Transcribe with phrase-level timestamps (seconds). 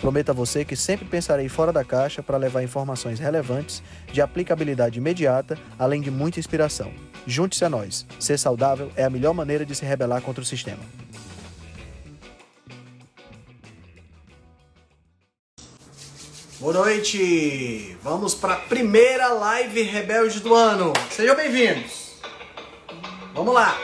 [0.00, 3.82] Prometo a você que sempre pensarei fora da caixa para levar informações relevantes,
[4.12, 6.92] de aplicabilidade imediata, além de muita inspiração.
[7.26, 8.06] Junte-se a nós.
[8.20, 10.82] Ser saudável é a melhor maneira de se rebelar contra o sistema.
[16.58, 17.96] Boa noite!
[18.02, 20.92] Vamos para a primeira live Rebelde do ano.
[21.10, 22.14] Sejam bem-vindos.
[23.34, 23.76] Vamos lá.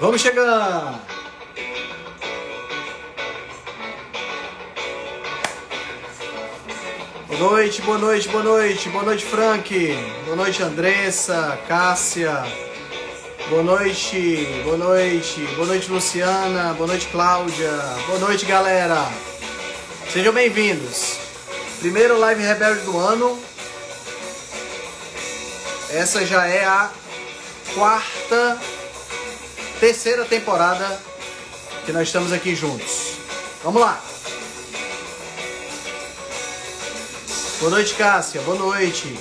[0.00, 1.17] Vamos chegando.
[7.28, 8.88] Boa noite, boa noite, boa noite.
[8.88, 9.94] Boa noite, Frank.
[10.24, 12.42] Boa noite, Andressa, Cássia.
[13.50, 15.42] Boa noite, boa noite.
[15.54, 16.72] Boa noite, Luciana.
[16.72, 17.70] Boa noite, Cláudia.
[18.06, 19.12] Boa noite, galera.
[20.10, 21.18] Sejam bem-vindos.
[21.80, 23.38] Primeiro live rebelde do ano.
[25.90, 26.90] Essa já é a
[27.74, 28.58] quarta,
[29.78, 30.98] terceira temporada
[31.84, 33.18] que nós estamos aqui juntos.
[33.62, 34.07] Vamos lá.
[37.58, 38.40] Boa noite, Cássia.
[38.42, 39.18] Boa noite.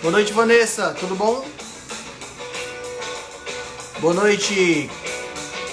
[0.00, 0.94] Boa noite, Vanessa.
[0.94, 1.44] Tudo bom?
[3.98, 4.88] Boa noite,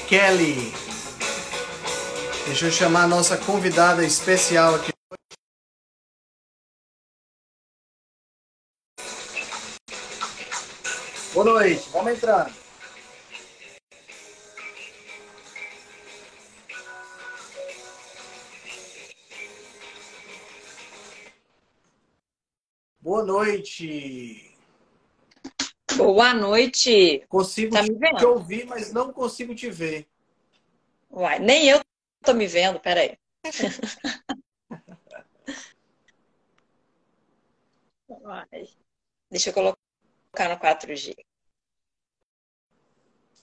[0.08, 0.74] Kelly.
[2.48, 4.92] Deixa eu chamar a nossa convidada especial aqui.
[11.32, 12.65] Boa noite, vamos entrando.
[23.06, 24.58] Boa noite.
[25.96, 27.24] Boa noite.
[27.30, 28.18] Consigo Tá vendo?
[28.18, 30.10] te ouvir, mas não consigo te ver.
[31.12, 31.80] Uai, nem eu
[32.24, 33.16] tô me vendo, peraí.
[38.10, 38.48] Uai.
[39.30, 41.16] Deixa eu colocar no 4G.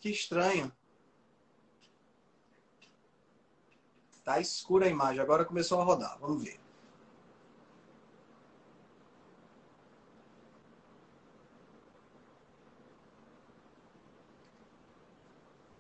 [0.01, 0.73] Que estranho.
[4.25, 6.19] Tá escura a imagem, agora começou a rodar.
[6.19, 6.62] Vamos ver.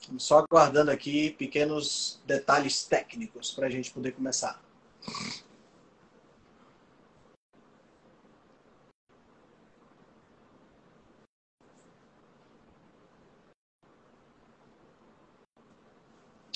[0.03, 4.61] Estamos só aguardando aqui pequenos detalhes técnicos para a gente poder começar.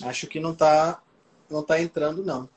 [0.02, 1.00] Acho que não está
[1.48, 2.48] não tá entrando, não.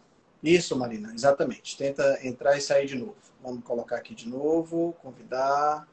[0.44, 1.78] Isso, Marina, exatamente.
[1.78, 3.16] Tenta entrar e sair de novo.
[3.44, 5.88] Vamos colocar aqui de novo, convidar.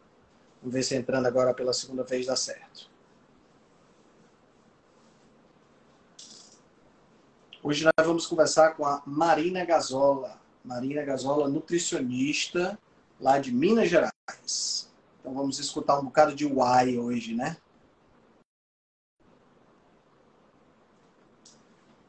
[0.62, 2.95] Vamos ver se entrando agora pela segunda vez dá certo.
[7.66, 10.40] Hoje nós vamos conversar com a Marina Gazola.
[10.64, 12.78] Marina Gazola, nutricionista
[13.20, 14.88] lá de Minas Gerais.
[15.18, 17.56] Então vamos escutar um bocado de why hoje, né?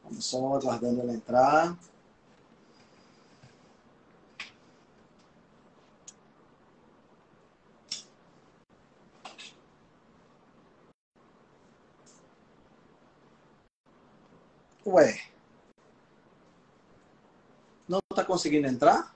[0.04, 1.76] Vamos só aguardando ela entrar.
[14.86, 15.27] Ué.
[18.18, 19.14] Está conseguindo entrar?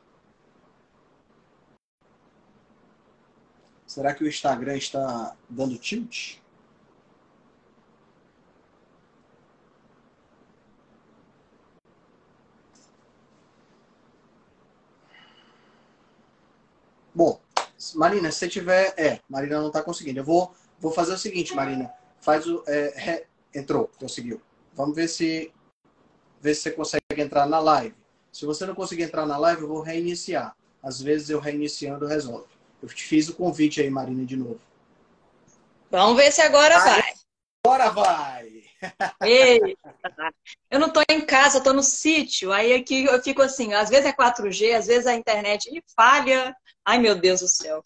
[3.84, 6.36] Será que o Instagram está dando tilt?
[17.12, 17.40] Bom,
[17.96, 18.94] Marina, se tiver.
[18.96, 20.20] É, Marina não está conseguindo.
[20.20, 21.92] Eu vou, vou fazer o seguinte, Marina.
[22.20, 22.62] Faz o.
[22.68, 24.40] é, re- Entrou, conseguiu.
[24.74, 25.52] Vamos ver se.
[26.40, 28.01] Ver se você consegue entrar na live.
[28.32, 30.56] Se você não conseguir entrar na live, eu vou reiniciar.
[30.82, 32.46] Às vezes eu reiniciando resolve.
[32.82, 34.60] Eu te fiz o convite aí, Marina, de novo.
[35.90, 36.90] Vamos ver se agora Ai.
[36.90, 37.12] vai.
[37.64, 38.64] Bora vai!
[39.22, 39.76] Ei,
[40.68, 42.50] eu não tô em casa, tô no sítio.
[42.50, 46.56] Aí aqui eu fico assim, às vezes é 4G, às vezes a internet falha.
[46.84, 47.80] Ai, meu Deus do céu.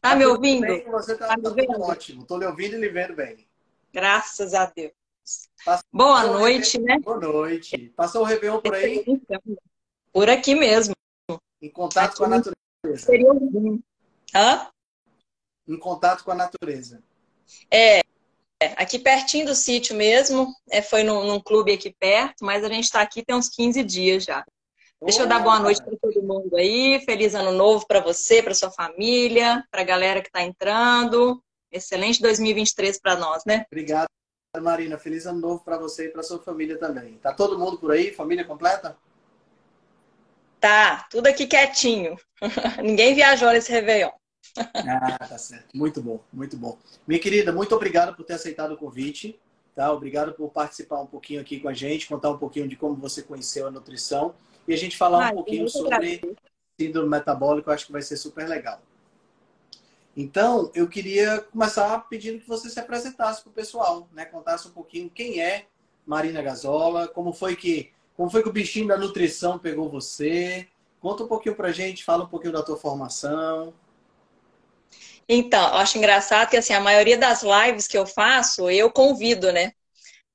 [0.00, 0.66] Tá me tudo ouvindo?
[0.66, 1.80] bem, Você tá, Tá me tá vendo?
[1.82, 2.26] ótimo.
[2.26, 3.46] Tô lhe ouvindo e lhe vendo bem.
[3.92, 4.92] Graças a Deus.
[5.64, 6.98] Passou Boa noite, né?
[6.98, 7.92] Boa noite.
[7.94, 9.04] Passou o Réveillon por aí?
[10.12, 10.94] Por aqui mesmo.
[11.60, 13.06] Em contato com a natureza.
[13.06, 13.80] Seria um-
[14.34, 14.68] Hã?
[15.66, 17.02] Em contato com a natureza.
[17.72, 18.00] É,
[18.76, 20.52] aqui pertinho do sítio mesmo.
[20.70, 23.82] É, foi num, num clube aqui perto, mas a gente está aqui tem uns 15
[23.82, 24.44] dias já.
[25.02, 27.00] Deixa eu dar boa noite para todo mundo aí.
[27.04, 31.42] Feliz ano novo para você, para sua família, para a galera que está entrando.
[31.72, 33.64] Excelente 2023 para nós, né?
[33.66, 34.06] Obrigado,
[34.60, 34.98] Marina.
[34.98, 37.18] Feliz ano novo para você e para sua família também.
[37.18, 38.12] Tá todo mundo por aí?
[38.12, 38.96] Família completa?
[40.62, 42.16] Tá, tudo aqui quietinho.
[42.80, 44.12] Ninguém viajou nesse Réveillon.
[44.56, 45.76] ah, tá certo.
[45.76, 46.78] Muito bom, muito bom.
[47.04, 49.40] Minha querida, muito obrigado por ter aceitado o convite.
[49.74, 49.92] Tá?
[49.92, 53.22] Obrigado por participar um pouquinho aqui com a gente, contar um pouquinho de como você
[53.22, 54.36] conheceu a nutrição
[54.68, 56.36] e a gente falar ah, um pouquinho sobre
[56.80, 57.68] síndrome metabólico.
[57.68, 58.80] Eu acho que vai ser super legal.
[60.16, 64.26] Então, eu queria começar pedindo que você se apresentasse para o pessoal, né?
[64.26, 65.66] Contasse um pouquinho quem é
[66.06, 67.90] Marina Gazola, como foi que
[68.22, 70.68] como foi que o bichinho da nutrição pegou você?
[71.00, 73.74] Conta um pouquinho pra gente, fala um pouquinho da tua formação.
[75.28, 79.50] Então, eu acho engraçado que assim, a maioria das lives que eu faço, eu convido,
[79.50, 79.72] né?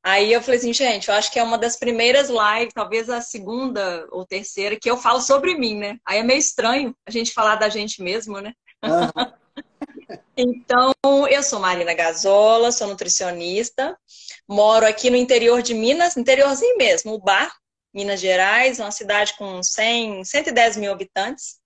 [0.04, 3.22] Aí eu falei assim, gente, eu acho que é uma das primeiras lives, talvez a
[3.22, 5.98] segunda ou terceira, que eu falo sobre mim, né?
[6.06, 8.52] Aí é meio estranho a gente falar da gente mesmo, né?
[8.84, 9.32] Uhum.
[10.36, 10.92] então,
[11.32, 13.98] eu sou Marina Gazola, sou nutricionista,
[14.46, 17.50] moro aqui no interior de Minas, interiorzinho mesmo, o Bar,
[17.98, 21.60] Minas Gerais, uma cidade com 100, 110 mil habitantes.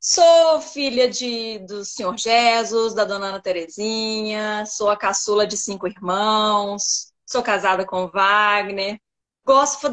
[0.00, 5.86] Sou filha de, do senhor Jesus, da dona Ana Terezinha, sou a caçula de cinco
[5.86, 8.98] irmãos, sou casada com Wagner.
[9.44, 9.92] Gosto,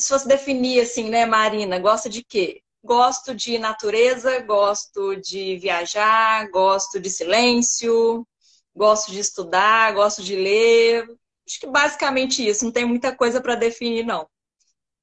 [0.00, 2.62] se fosse definir assim, né, Marina, gosta de quê?
[2.84, 8.24] Gosto de natureza, gosto de viajar, gosto de silêncio,
[8.72, 11.08] gosto de estudar, gosto de ler,
[11.46, 14.28] Acho que basicamente isso, não tem muita coisa para definir, não.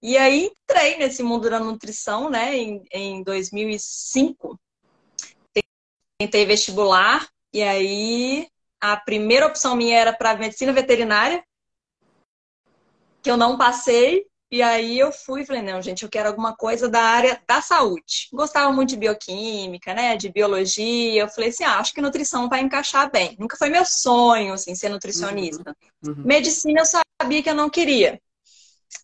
[0.01, 4.59] E aí entrei nesse mundo da nutrição, né, em, em 2005.
[6.19, 8.47] Tentei vestibular, e aí
[8.81, 11.43] a primeira opção minha era para medicina veterinária,
[13.21, 16.55] que eu não passei, e aí eu fui e falei, não, gente, eu quero alguma
[16.55, 18.29] coisa da área da saúde.
[18.31, 20.15] Gostava muito de bioquímica, né?
[20.15, 21.23] De biologia.
[21.23, 23.35] Eu falei assim, ah, acho que nutrição vai encaixar bem.
[23.39, 25.75] Nunca foi meu sonho, assim, ser nutricionista.
[26.05, 26.11] Uhum.
[26.11, 26.23] Uhum.
[26.23, 28.21] Medicina eu sabia que eu não queria.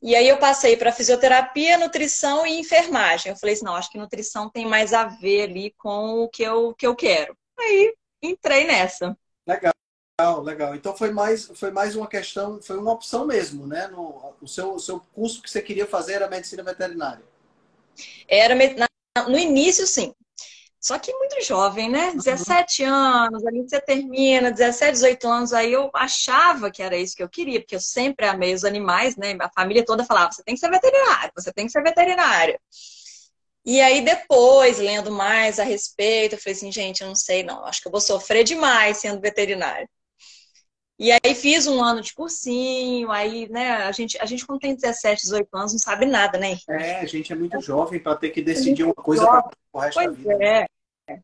[0.04, 3.32] E aí eu passei para fisioterapia, nutrição e enfermagem.
[3.32, 6.44] Eu falei assim, não, acho que nutrição tem mais a ver ali com o que
[6.44, 7.36] eu, que eu quero.
[7.60, 7.92] Aí
[8.22, 9.18] entrei nessa.
[9.48, 9.74] Legal.
[10.20, 10.76] Legal, legal.
[10.76, 13.88] Então foi mais, foi mais uma questão, foi uma opção mesmo, né?
[13.88, 17.24] No, o, seu, o seu curso que você queria fazer era medicina veterinária.
[18.28, 18.54] Era
[19.28, 20.14] no início, sim.
[20.82, 22.14] Só que muito jovem, né?
[22.16, 22.94] 17 uhum.
[22.94, 27.30] anos, ali você termina, 17, 18 anos, aí eu achava que era isso que eu
[27.30, 29.38] queria, porque eu sempre amei os animais, né?
[29.40, 32.60] A família toda falava: você tem que ser veterinário, você tem que ser veterinária.
[33.66, 37.66] E aí, depois, lendo mais a respeito, eu falei assim: gente, eu não sei, não,
[37.66, 39.88] acho que eu vou sofrer demais sendo veterinário.
[41.00, 44.76] E aí fiz um ano de cursinho, aí, né, a gente, a gente quando tem
[44.76, 46.58] 17, 18 anos não sabe nada, né?
[46.68, 49.94] É, a gente é muito jovem para ter que decidir uma coisa para o resto
[49.94, 50.38] pois da vida.
[50.38, 50.66] Né?
[51.08, 51.20] É.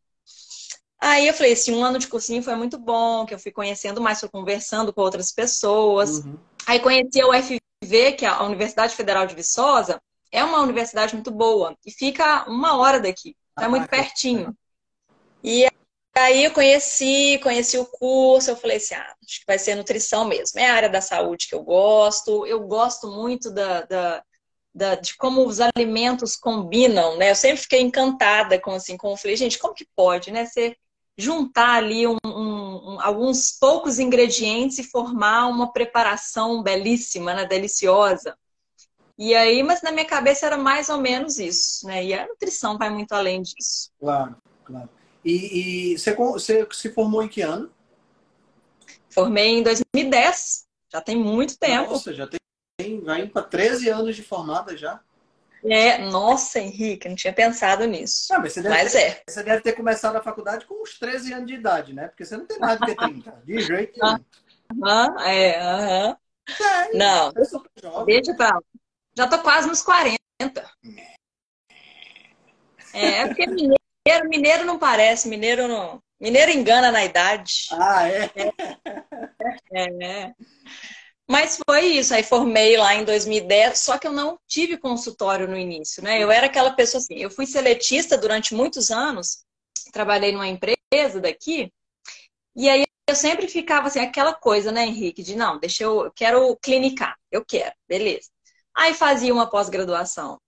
[0.98, 4.00] Aí eu falei, assim, um ano de cursinho foi muito bom, que eu fui conhecendo
[4.00, 6.20] mais, fui conversando com outras pessoas.
[6.20, 6.38] Uhum.
[6.66, 10.02] Aí conheci a UFV, que é a Universidade Federal de Viçosa,
[10.32, 14.56] é uma universidade muito boa e fica uma hora daqui, é muito pertinho.
[15.44, 15.68] E
[16.18, 20.26] Aí eu conheci, conheci o curso, eu falei assim, ah, acho que vai ser nutrição
[20.26, 20.58] mesmo.
[20.60, 22.46] É a área da saúde que eu gosto.
[22.46, 24.24] Eu gosto muito da, da,
[24.74, 27.32] da, de como os alimentos combinam, né?
[27.32, 30.46] Eu sempre fiquei encantada com assim, como eu falei, gente, como que pode, né?
[30.46, 30.78] Você
[31.18, 37.46] juntar ali um, um, um, alguns poucos ingredientes e formar uma preparação belíssima, né?
[37.46, 38.38] Deliciosa.
[39.18, 42.06] E aí, mas na minha cabeça era mais ou menos isso, né?
[42.06, 43.92] E a nutrição vai muito além disso.
[44.00, 44.90] Claro, claro.
[45.26, 47.72] E, e você, você se formou em que ano?
[49.10, 50.66] Formei em 2010.
[50.94, 51.94] Já tem muito tempo.
[51.94, 55.02] Nossa, já tem, vai para 13 anos de formada já.
[55.64, 58.32] É, nossa, Henrique, não tinha pensado nisso.
[58.32, 59.24] Não, mas você, deve mas ter, é.
[59.28, 62.08] você deve ter começado a faculdade com uns 13 anos de idade, né?
[62.08, 63.42] Porque você não tem mais do que 30.
[63.44, 64.24] De jeito nenhum.
[64.84, 66.18] Aham, é, aham.
[66.94, 67.34] Não,
[68.06, 68.60] deixa pra
[69.18, 70.20] Já tô quase nos 40.
[72.94, 73.85] É, é porque Mineiro,
[74.30, 76.02] mineiro não parece, mineiro não.
[76.20, 77.68] Mineiro engana na idade.
[77.72, 78.32] Ah, é?
[79.74, 80.34] É, é.
[81.28, 85.58] Mas foi isso, aí formei lá em 2010, só que eu não tive consultório no
[85.58, 86.22] início, né?
[86.22, 89.44] Eu era aquela pessoa assim, eu fui seletista durante muitos anos,
[89.92, 91.74] trabalhei numa empresa daqui,
[92.56, 96.12] e aí eu sempre ficava assim, aquela coisa, né, Henrique, de não, deixa eu, eu
[96.12, 98.30] quero clinicar, eu quero, beleza.
[98.76, 100.40] Aí fazia uma pós-graduação,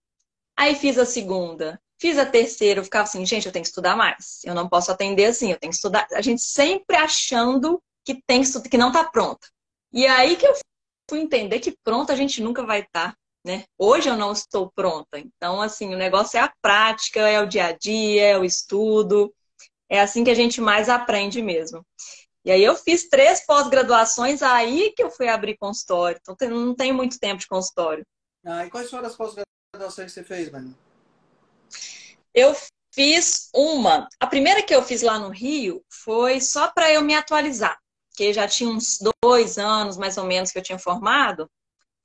[0.56, 3.96] aí fiz a segunda, Fiz a terceira, eu ficava assim, gente, eu tenho que estudar
[3.96, 4.40] mais.
[4.44, 6.06] Eu não posso atender assim, eu tenho que estudar.
[6.12, 9.48] A gente sempre achando que tem que, que não está pronta.
[9.92, 10.54] E aí que eu
[11.10, 13.12] fui entender que pronta a gente nunca vai estar.
[13.12, 13.64] Tá, né?
[13.78, 15.18] Hoje eu não estou pronta.
[15.18, 19.34] Então, assim, o negócio é a prática, é o dia a dia, é o estudo.
[19.88, 21.84] É assim que a gente mais aprende mesmo.
[22.44, 26.20] E aí eu fiz três pós-graduações, aí que eu fui abrir consultório.
[26.20, 28.04] Então não tenho muito tempo de consultório.
[28.44, 30.74] Ah, e quais foram as pós-graduações que você fez, Manu?
[32.38, 32.54] Eu
[32.94, 34.08] fiz uma.
[34.20, 37.76] A primeira que eu fiz lá no Rio foi só para eu me atualizar,
[38.16, 41.50] que já tinha uns dois anos mais ou menos que eu tinha formado.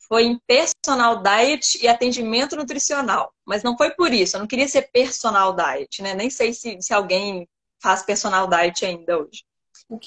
[0.08, 3.32] Foi em personal diet e atendimento nutricional.
[3.46, 6.16] Mas não foi por isso, eu não queria ser personal diet, né?
[6.16, 7.48] Nem sei se, se alguém
[7.80, 9.44] faz personal diet ainda hoje.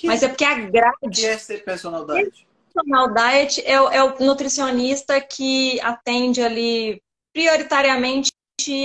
[0.03, 0.97] Mas é porque a grade.
[1.03, 2.49] O que é ser personal diet?
[2.75, 7.01] Personal diet é, é o nutricionista que atende ali
[7.33, 8.33] prioritariamente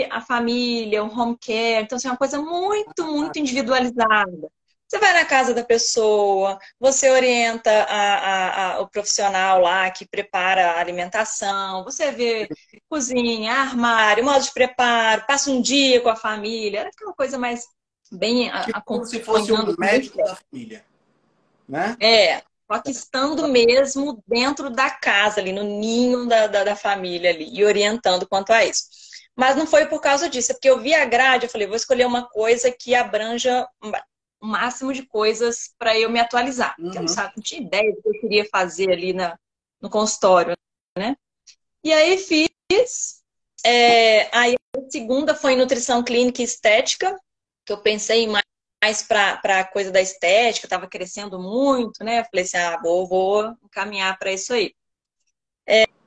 [0.10, 1.84] a família, o home care.
[1.84, 4.52] Então, assim, é uma coisa muito, muito individualizada.
[4.88, 10.06] Você vai na casa da pessoa, você orienta a, a, a, o profissional lá que
[10.06, 12.50] prepara a alimentação, você vê
[12.90, 16.90] cozinha, armário, modo de preparo, passa um dia com a família.
[17.02, 17.66] É uma coisa mais
[18.12, 20.84] bem tipo, como se fosse um médico da família,
[21.70, 21.96] né?
[22.02, 27.30] É, só que estando mesmo dentro da casa, ali no ninho da, da, da, família
[27.30, 28.84] ali, e orientando quanto a isso.
[29.42, 31.76] Mas não foi por causa disso, é porque eu vi a grade, eu falei, vou
[31.76, 33.68] escolher uma coisa que abranja
[34.40, 36.76] o máximo de coisas para eu me atualizar.
[36.78, 36.86] Uhum.
[36.86, 39.36] Porque eu não, sabe, não tinha ideia do que eu queria fazer ali na,
[39.82, 40.56] no consultório,
[40.96, 41.18] né?
[41.84, 43.24] E aí fiz.
[43.66, 47.20] É, aí a segunda foi nutrição clínica e estética,
[47.66, 48.46] que eu pensei mais,
[48.80, 52.20] mais para a coisa da estética, estava crescendo muito, né?
[52.20, 54.72] Eu falei assim, ah, vou, vou encaminhar para isso aí.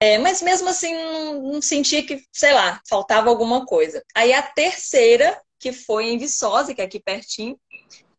[0.04, 4.04] É, mas mesmo assim, não, não senti que, sei lá, faltava alguma coisa.
[4.14, 7.58] Aí a terceira, que foi em Viçosa, que é aqui pertinho,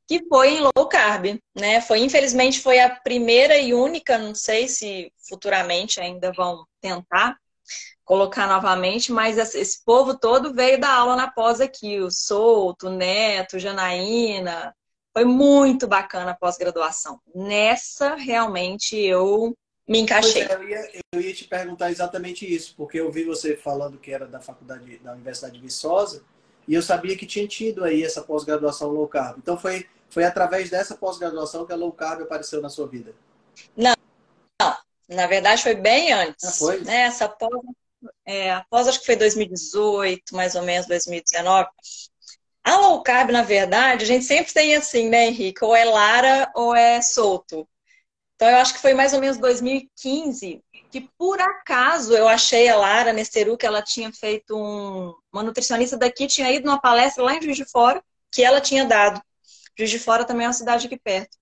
[0.08, 1.80] que foi em low carb, né?
[1.82, 7.38] Foi, infelizmente, foi a primeira e única, não sei se futuramente ainda vão tentar,
[8.04, 12.92] colocar novamente, mas esse povo todo veio da aula na pós aqui, o Souto, o
[12.92, 14.75] Neto, Janaína.
[15.13, 17.20] Foi muito bacana a pós-graduação.
[17.36, 19.56] Nessa, realmente, eu
[19.88, 20.44] me encaixei.
[20.44, 24.12] É, eu, ia, eu, ia, te perguntar exatamente isso, porque eu vi você falando que
[24.12, 26.24] era da faculdade, da Universidade de Viçosa,
[26.68, 29.38] e eu sabia que tinha tido aí essa pós-graduação low carb.
[29.38, 33.13] Então, foi, foi através dessa pós-graduação que a low carb apareceu na sua vida?
[33.77, 33.94] Não,
[34.62, 34.75] não.
[35.08, 36.44] Na verdade, foi bem antes.
[36.44, 36.82] Ah, foi?
[36.82, 37.01] Né?
[37.01, 37.62] Essa pós
[38.25, 41.70] é, após acho que foi 2018, mais ou menos 2019.
[42.63, 45.63] A low carb, na verdade, a gente sempre tem assim, né, Henrique?
[45.63, 47.68] Ou é Lara ou é solto.
[48.36, 52.77] Então, eu acho que foi mais ou menos 2015 que, por acaso, eu achei a
[52.77, 55.13] Lara Nesteru, que ela tinha feito um...
[55.32, 58.86] Uma nutricionista daqui tinha ido numa palestra lá em Juiz de Fora, que ela tinha
[58.86, 59.22] dado.
[59.77, 61.38] Juiz de Fora também é uma cidade aqui perto.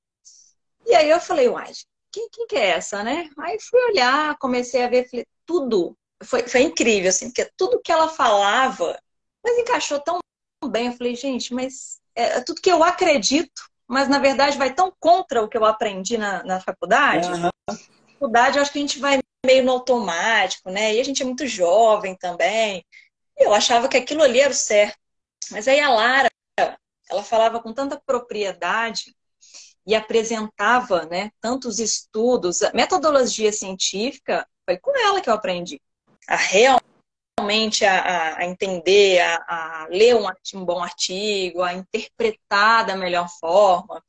[0.85, 1.71] E aí eu falei, uai,
[2.11, 3.29] quem, quem que é essa, né?
[3.39, 7.91] Aí fui olhar, comecei a ver, falei, tudo foi, foi incrível, assim, porque tudo que
[7.91, 8.99] ela falava,
[9.43, 10.19] mas encaixou tão
[10.65, 10.87] bem.
[10.87, 13.61] Eu falei, gente, mas é, é tudo que eu acredito,
[13.93, 17.29] mas na verdade vai tão contra o que eu aprendi na, na faculdade.
[17.29, 17.37] Uhum.
[17.37, 17.77] Na
[18.13, 20.95] faculdade, eu acho que a gente vai meio no automático, né?
[20.95, 22.85] E a gente é muito jovem também.
[23.37, 24.97] E eu achava que aquilo ali era o certo.
[25.51, 26.29] Mas aí a Lara,
[27.09, 29.15] ela falava com tanta propriedade
[29.85, 35.81] e apresentava, né, tantos estudos, metodologia científica, foi com ela que eu aprendi
[36.27, 36.37] a
[37.39, 40.25] realmente a, a entender, a, a ler um,
[40.55, 44.03] um, bom artigo, a interpretar da melhor forma.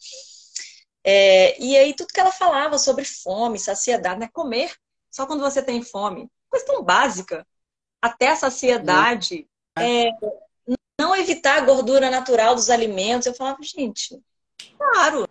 [1.03, 4.29] É, e aí tudo que ela falava sobre fome, saciedade, né?
[4.33, 4.75] Comer
[5.11, 6.29] só quando você tem fome.
[6.49, 7.47] Coisa tão básica.
[8.01, 9.49] Até a saciedade.
[9.79, 10.11] É,
[10.99, 13.27] não evitar a gordura natural dos alimentos.
[13.27, 14.21] Eu falava, gente,
[14.79, 15.29] claro,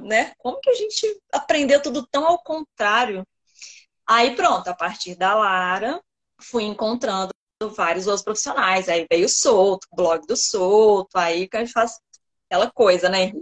[0.00, 0.32] né?
[0.38, 3.26] Como que a gente aprendeu tudo tão ao contrário?
[4.06, 6.02] Aí pronto, a partir da Lara,
[6.42, 7.30] fui encontrando
[7.74, 8.88] vários outros profissionais.
[8.88, 11.98] Aí veio o Solto, o blog do Solto, aí que a gente faz
[12.48, 13.32] aquela coisa, né,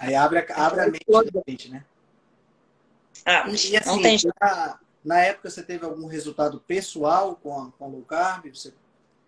[0.00, 1.84] Aí abre, a, abre a mente da gente, né?
[3.26, 7.70] Ah, e, assim, não tem na, na, época você teve algum resultado pessoal com a,
[7.72, 8.46] com a low carb?
[8.46, 8.72] Você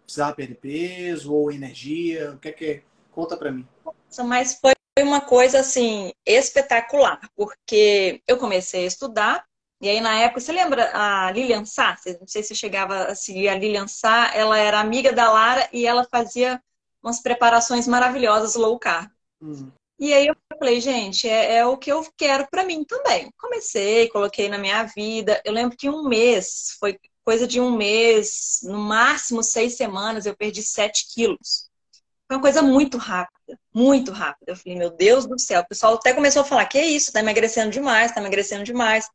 [0.02, 2.32] precisava perder peso ou energia?
[2.32, 2.82] O que é que é?
[3.10, 3.68] Conta pra mim.
[4.24, 9.44] Mas foi uma coisa assim espetacular, porque eu comecei a estudar
[9.82, 11.98] e aí, na época, você lembra a Lilian Sá?
[12.20, 14.30] Não sei se você chegava a seguir a Lilian Sá.
[14.32, 16.62] Ela era amiga da Lara e ela fazia
[17.02, 19.10] umas preparações maravilhosas low carb.
[19.40, 19.72] Uhum.
[19.98, 23.28] E aí eu falei, gente, é, é o que eu quero para mim também.
[23.36, 25.42] Comecei, coloquei na minha vida.
[25.44, 30.36] Eu lembro que um mês, foi coisa de um mês, no máximo seis semanas, eu
[30.36, 31.68] perdi sete quilos.
[32.28, 34.52] Foi uma coisa muito rápida, muito rápida.
[34.52, 35.62] Eu falei, meu Deus do céu.
[35.62, 39.08] O pessoal até começou a falar, que isso, tá emagrecendo demais, tá emagrecendo demais.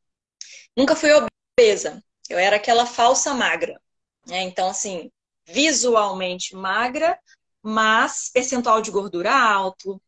[0.77, 2.03] Nunca fui obesa.
[2.29, 3.81] Eu era aquela falsa magra.
[4.27, 4.41] Né?
[4.43, 5.09] Então, assim,
[5.43, 7.17] visualmente magra,
[7.63, 9.99] mas percentual de gordura alto.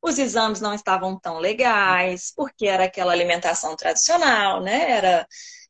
[0.00, 4.90] Os exames não estavam tão legais, porque era aquela alimentação tradicional, né?
[4.90, 5.26] Era,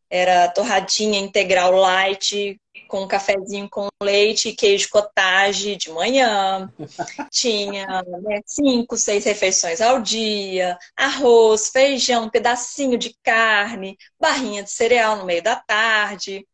[0.09, 6.73] era torradinha integral light, com um cafezinho com leite e queijo cottage de manhã.
[7.31, 14.71] Tinha né, cinco, seis refeições ao dia, arroz, feijão, um pedacinho de carne, barrinha de
[14.71, 16.47] cereal no meio da tarde.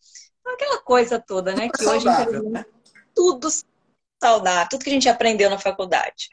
[0.46, 1.68] Aquela coisa toda, né?
[1.68, 2.64] Que hoje, né?
[3.14, 3.48] tudo
[4.22, 6.28] saudável, tudo que a gente aprendeu na faculdade.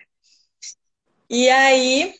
[1.30, 2.16] E aí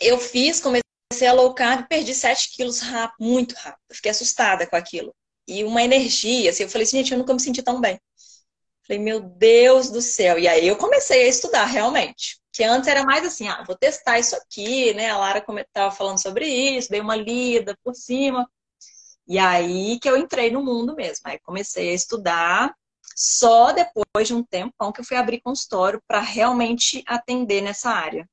[0.00, 3.80] eu fiz, comecei a low carb, perdi 7 quilos rápido, muito rápido.
[3.90, 5.14] Fiquei assustada com aquilo
[5.46, 6.50] e uma energia.
[6.50, 8.00] Assim, eu falei assim, gente, eu nunca me senti tão bem.
[8.86, 10.38] Falei, meu Deus do céu.
[10.38, 12.38] E aí eu comecei a estudar realmente.
[12.52, 15.10] Que antes era mais assim, ah, vou testar isso aqui, né?
[15.10, 18.48] A Lara estava falando sobre isso, dei uma lida por cima.
[19.26, 21.22] E aí que eu entrei no mundo mesmo.
[21.24, 22.74] Aí comecei a estudar
[23.16, 28.28] só depois de um tempão que eu fui abrir consultório para realmente atender nessa área.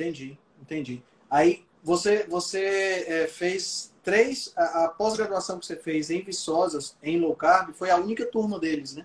[0.00, 1.02] Entendi, entendi.
[1.30, 7.20] Aí você, você é, fez três, a, a pós-graduação que você fez em Viçosas, em
[7.20, 9.04] low carb, foi a única turma deles, né?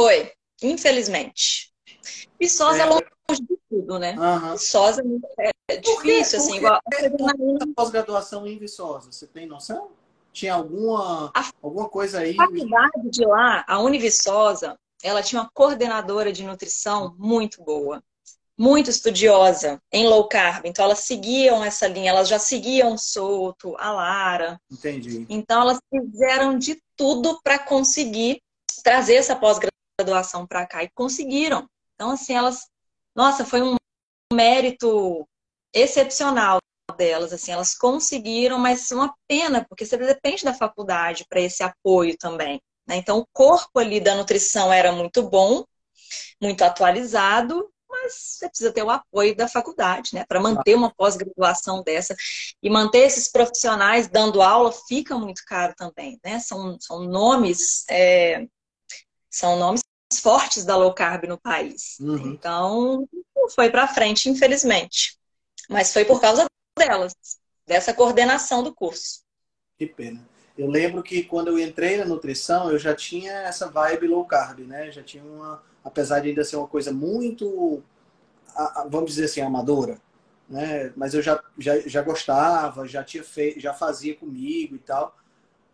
[0.00, 1.70] Foi, infelizmente.
[2.40, 4.16] Viçosa é, é longe de tudo, né?
[4.18, 4.52] Uhum.
[4.52, 5.02] Viçosa
[5.68, 6.76] é difícil, assim, igual.
[6.76, 9.90] A pós-graduação em Viçosa, você tem noção?
[10.32, 12.36] Tinha alguma, a, alguma coisa aí?
[12.40, 18.02] A faculdade de lá, a Univiçosa, ela tinha uma coordenadora de nutrição muito boa
[18.60, 23.90] muito estudiosa em low carb, então elas seguiam essa linha, elas já seguiam Souto, a
[23.90, 24.60] Lara.
[24.70, 25.24] Entendi.
[25.30, 28.42] Então elas fizeram de tudo para conseguir
[28.84, 31.66] trazer essa pós-graduação para cá e conseguiram.
[31.94, 32.68] Então assim, elas,
[33.16, 33.76] nossa, foi um
[34.30, 35.26] mérito
[35.72, 36.58] excepcional
[36.98, 42.14] delas, assim, elas conseguiram, mas uma pena, porque você depende da faculdade para esse apoio
[42.18, 42.60] também.
[42.86, 42.96] Né?
[42.96, 45.64] Então o corpo ali da nutrição era muito bom,
[46.38, 47.66] muito atualizado,
[48.02, 50.24] mas você precisa ter o apoio da faculdade, né?
[50.26, 52.14] Para manter uma pós-graduação dessa.
[52.62, 56.38] E manter esses profissionais dando aula fica muito caro também, né?
[56.40, 58.46] São, são nomes, é,
[59.30, 59.82] são nomes
[60.20, 61.98] fortes da low carb no país.
[62.00, 62.32] Uhum.
[62.32, 65.18] Então, não foi para frente, infelizmente.
[65.68, 67.14] Mas foi por causa delas,
[67.66, 69.20] dessa coordenação do curso.
[69.78, 70.28] Que pena.
[70.58, 74.60] Eu lembro que quando eu entrei na nutrição, eu já tinha essa vibe low carb,
[74.60, 74.90] né?
[74.90, 77.82] Já tinha uma apesar de ainda ser uma coisa muito,
[78.90, 80.00] vamos dizer assim, amadora,
[80.48, 80.92] né?
[80.96, 85.16] Mas eu já, já, já gostava, já tinha feito, já fazia comigo e tal.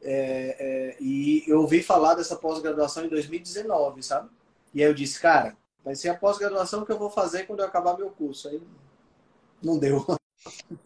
[0.03, 4.29] É, é, e eu ouvi falar dessa pós-graduação em 2019, sabe?
[4.75, 7.67] E aí eu disse, cara, vai ser a pós-graduação que eu vou fazer quando eu
[7.67, 8.49] acabar meu curso.
[8.49, 8.61] Aí
[9.63, 10.05] não deu.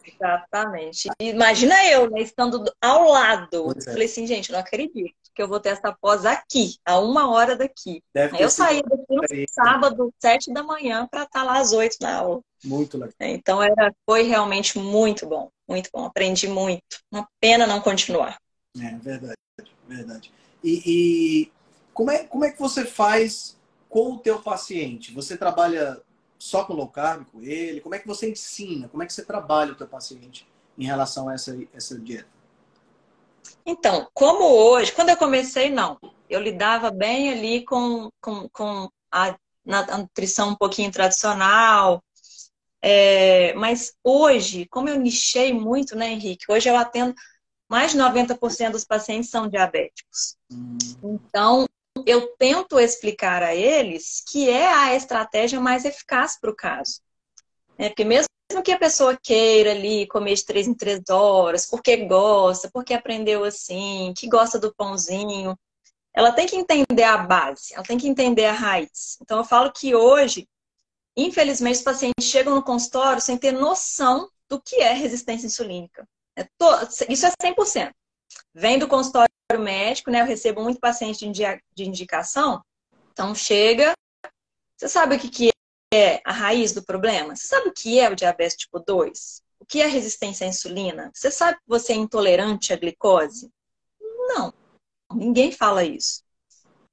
[0.05, 1.09] Exatamente.
[1.19, 3.73] Imagina eu, né, estando ao lado.
[3.77, 3.81] É.
[3.81, 7.55] Falei assim, gente, não acredito que eu vou ter essa pós aqui, a uma hora
[7.55, 8.03] daqui.
[8.37, 12.17] Eu saí daqui no sábado, sete da manhã, para estar tá lá às oito na
[12.17, 12.41] aula.
[12.63, 13.13] Muito legal.
[13.19, 16.05] Então era, foi realmente muito bom, muito bom.
[16.05, 16.83] Aprendi muito.
[17.11, 18.37] Uma pena não continuar.
[18.79, 19.37] É verdade,
[19.87, 20.31] verdade.
[20.63, 21.51] E, e
[21.93, 23.57] como, é, como é que você faz
[23.89, 25.13] com o teu paciente?
[25.13, 26.01] Você trabalha
[26.41, 27.81] só com low carb com ele?
[27.81, 28.89] Como é que você ensina?
[28.89, 32.27] Como é que você trabalha o teu paciente em relação a essa, essa dieta?
[33.63, 35.99] Então, como hoje, quando eu comecei, não.
[36.27, 39.35] Eu lidava bem ali com, com, com a,
[39.67, 42.03] a nutrição um pouquinho tradicional.
[42.81, 46.51] É, mas hoje, como eu nichei muito, né, Henrique?
[46.51, 47.13] Hoje eu atendo
[47.69, 50.35] mais de 90% dos pacientes são diabéticos.
[50.51, 50.77] Hum.
[51.03, 51.67] Então,
[52.07, 57.01] eu tento explicar a eles que é a estratégia mais eficaz para o caso.
[57.77, 58.27] É, porque mesmo
[58.63, 63.43] que a pessoa queira ali comer de três em três horas, porque gosta, porque aprendeu
[63.43, 65.57] assim, que gosta do pãozinho,
[66.13, 69.17] ela tem que entender a base, ela tem que entender a raiz.
[69.21, 70.47] Então eu falo que hoje,
[71.15, 76.07] infelizmente, os pacientes chegam no consultório sem ter noção do que é resistência insulínica.
[76.35, 76.65] É to...
[77.07, 77.91] Isso é 100%.
[78.53, 80.21] Vem do consultório médico, né?
[80.21, 82.63] Eu recebo muito paciente de indicação.
[83.11, 83.93] Então chega,
[84.77, 85.49] você sabe o que, que
[85.93, 87.35] é a raiz do problema?
[87.35, 89.41] Você sabe o que é o diabetes tipo 2?
[89.59, 91.11] O que é resistência à insulina?
[91.13, 93.51] Você sabe que você é intolerante à glicose?
[93.99, 94.53] Não,
[95.13, 96.23] ninguém fala isso.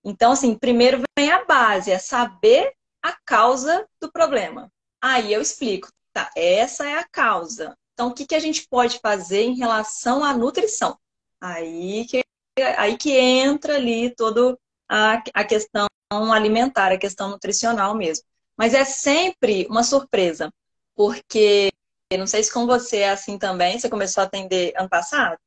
[0.05, 4.71] Então, assim, primeiro vem a base, é saber a causa do problema.
[5.01, 6.31] Aí eu explico, tá?
[6.37, 7.77] Essa é a causa.
[7.94, 10.99] Então, o que, que a gente pode fazer em relação à nutrição?
[11.40, 12.23] Aí que,
[12.62, 14.57] aí que entra ali toda
[14.88, 18.25] a, a questão alimentar, a questão nutricional mesmo.
[18.57, 20.53] Mas é sempre uma surpresa,
[20.97, 21.71] porque
[22.16, 25.38] não sei se com você é assim também, você começou a atender ano passado?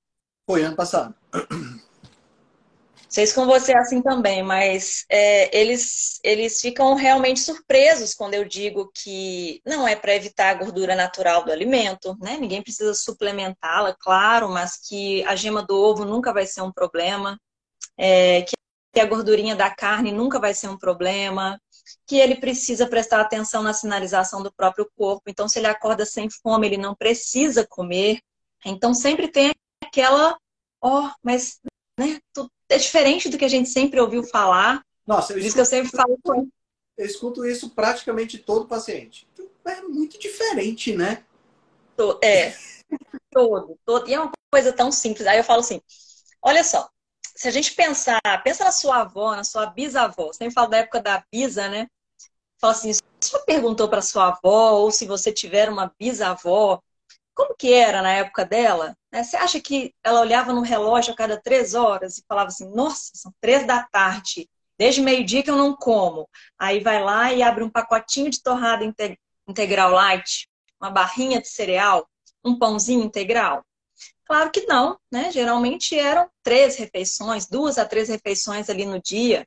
[0.45, 1.13] Foi ano passado.
[3.11, 8.35] Sei se com você é assim também, mas é, eles, eles ficam realmente surpresos quando
[8.35, 12.37] eu digo que não é para evitar a gordura natural do alimento, né?
[12.37, 17.37] Ninguém precisa suplementá-la, claro, mas que a gema do ovo nunca vai ser um problema,
[17.97, 21.59] é, que a gordurinha da carne nunca vai ser um problema,
[22.07, 25.23] que ele precisa prestar atenção na sinalização do próprio corpo.
[25.27, 28.19] Então, se ele acorda sem fome, ele não precisa comer.
[28.65, 29.51] Então, sempre tem
[29.83, 30.37] aquela,
[30.81, 31.59] ó, oh, mas
[31.99, 32.19] né,
[32.71, 34.83] é diferente do que a gente sempre ouviu falar.
[35.05, 36.47] Nossa, eu escuto, que eu sempre falo com
[36.97, 39.27] Eu escuto isso praticamente todo paciente.
[39.65, 41.23] É muito diferente, né?
[42.23, 42.55] É,
[43.29, 44.09] todo, todo.
[44.09, 45.27] E é uma coisa tão simples.
[45.27, 45.81] Aí eu falo assim,
[46.41, 46.89] olha só,
[47.35, 51.01] se a gente pensar, pensa na sua avó, na sua bisavó, sempre falo da época
[51.01, 51.87] da bisa, né?
[52.59, 56.81] Fala assim, você perguntou para sua avó, ou se você tiver uma bisavó,
[57.33, 58.95] como que era na época dela?
[59.11, 59.23] Né?
[59.23, 63.11] Você acha que ela olhava no relógio a cada três horas e falava assim, nossa,
[63.13, 66.29] são três da tarde, desde meio-dia que eu não como.
[66.57, 68.83] Aí vai lá e abre um pacotinho de torrada
[69.47, 70.47] integral light,
[70.79, 72.07] uma barrinha de cereal,
[72.43, 73.63] um pãozinho integral.
[74.25, 75.31] Claro que não, né?
[75.31, 79.45] Geralmente eram três refeições, duas a três refeições ali no dia.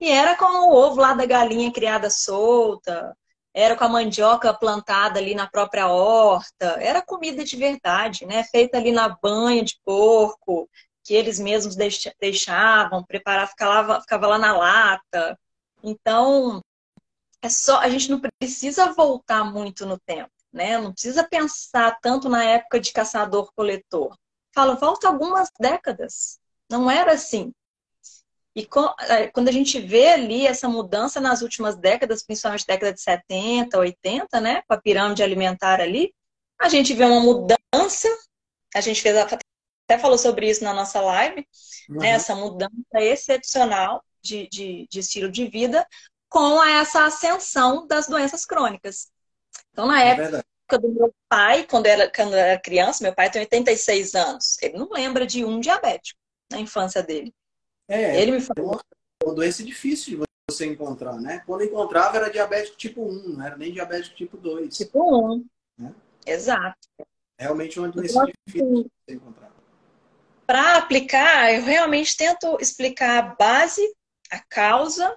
[0.00, 3.16] E era com o ovo lá da galinha criada solta,
[3.52, 8.44] era com a mandioca plantada ali na própria horta, era comida de verdade, né?
[8.44, 10.68] Feita ali na banha de porco,
[11.04, 11.76] que eles mesmos
[12.20, 15.38] deixavam, preparar, ficava, ficava lá na lata.
[15.82, 16.60] Então,
[17.42, 20.78] é só a gente não precisa voltar muito no tempo, né?
[20.78, 24.16] Não precisa pensar tanto na época de caçador-coletor.
[24.54, 26.38] Fala, volta algumas décadas.
[26.70, 27.52] Não era assim.
[28.54, 28.68] E
[29.08, 33.78] é, quando a gente vê ali essa mudança nas últimas décadas, principalmente década de 70,
[33.78, 36.12] 80, né, com a pirâmide alimentar ali,
[36.58, 38.08] a gente vê uma mudança,
[38.74, 41.44] a gente fez até falou sobre isso na nossa live, né,
[41.88, 41.98] uhum.
[41.98, 45.86] né, essa mudança excepcional de, de, de estilo de vida
[46.28, 49.08] com essa ascensão das doenças crônicas.
[49.72, 53.42] Então, na é época do meu pai, quando era, quando era criança, meu pai tem
[53.42, 56.18] 86 anos, ele não lembra de um diabético
[56.50, 57.34] na infância dele.
[57.90, 58.80] É, ele me falou.
[59.20, 61.42] É uma doença difícil de você encontrar, né?
[61.44, 64.76] Quando encontrava era diabético tipo 1, não era nem diabético tipo 2.
[64.76, 65.44] Tipo 1.
[65.76, 65.94] Né?
[66.24, 66.78] Exato.
[67.36, 69.50] Realmente uma doença então, difícil de você encontrar.
[70.46, 73.82] Para aplicar, eu realmente tento explicar a base,
[74.30, 75.16] a causa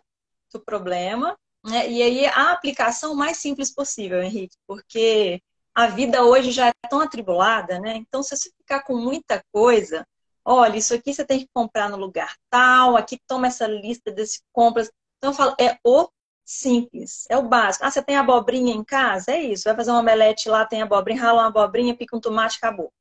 [0.51, 1.89] do problema, né?
[1.89, 5.41] e aí a aplicação mais simples possível, Henrique, porque
[5.75, 7.95] a vida hoje já é tão atribulada, né?
[7.95, 10.05] Então, se você ficar com muita coisa,
[10.45, 14.41] olha, isso aqui você tem que comprar no lugar tal, aqui toma essa lista desse
[14.51, 14.91] compras.
[15.17, 16.07] Então eu falo, é o
[16.45, 17.85] simples, é o básico.
[17.85, 19.31] Ah, você tem abobrinha em casa?
[19.31, 19.63] É isso.
[19.65, 22.91] Vai fazer uma omelete lá, tem abobrinha, rala uma abobrinha, pica um tomate, acabou.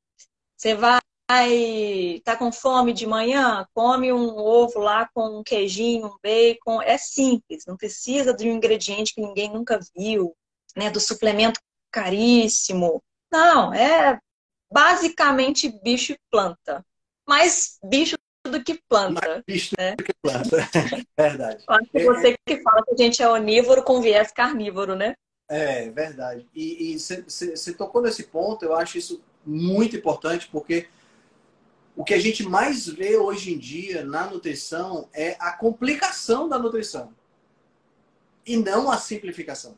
[0.56, 1.00] Você vai,
[2.24, 3.66] tá com fome de manhã?
[3.74, 6.80] Come um ovo lá com um queijinho, um bacon.
[6.82, 10.34] É simples, não precisa de um ingrediente que ninguém nunca viu,
[10.76, 10.90] né?
[10.90, 13.02] Do suplemento caríssimo.
[13.32, 14.18] Não, é
[14.70, 16.84] basicamente bicho e planta
[17.32, 18.16] mais bicho
[18.46, 19.26] do que planta.
[19.26, 19.96] Mais bicho né?
[19.96, 20.68] do que planta.
[21.16, 21.64] verdade.
[21.66, 25.14] Acho que você que fala que a gente é onívoro com viés carnívoro, né?
[25.48, 26.46] É, verdade.
[26.54, 30.88] E você tocou nesse ponto, eu acho isso muito importante, porque
[31.96, 36.58] o que a gente mais vê hoje em dia na nutrição é a complicação da
[36.58, 37.14] nutrição
[38.44, 39.74] e não a simplificação.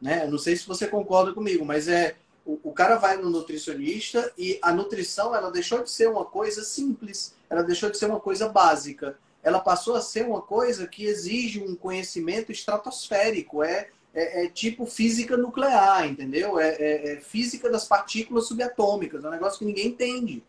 [0.00, 0.26] Né?
[0.26, 2.14] Não sei se você concorda comigo, mas é
[2.46, 6.62] o, o cara vai no nutricionista e a nutrição ela deixou de ser uma coisa
[6.62, 9.18] simples, ela deixou de ser uma coisa básica.
[9.42, 14.86] Ela passou a ser uma coisa que exige um conhecimento estratosférico, é, é, é tipo
[14.86, 16.58] física nuclear, entendeu?
[16.58, 20.42] É, é, é física das partículas subatômicas, é um negócio que ninguém entende.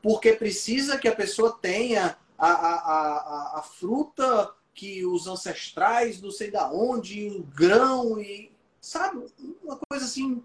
[0.00, 6.30] Porque precisa que a pessoa tenha a, a, a, a fruta que os ancestrais, não
[6.30, 8.50] sei da onde, o grão e
[8.80, 9.24] sabe
[9.62, 10.42] uma coisa assim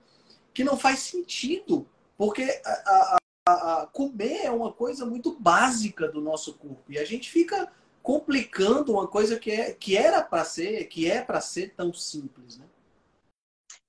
[0.57, 3.17] que não faz sentido, porque a,
[3.47, 7.71] a, a comer é uma coisa muito básica do nosso corpo e a gente fica
[8.01, 12.57] complicando uma coisa que, é, que era para ser, que é para ser tão simples,
[12.57, 12.65] né?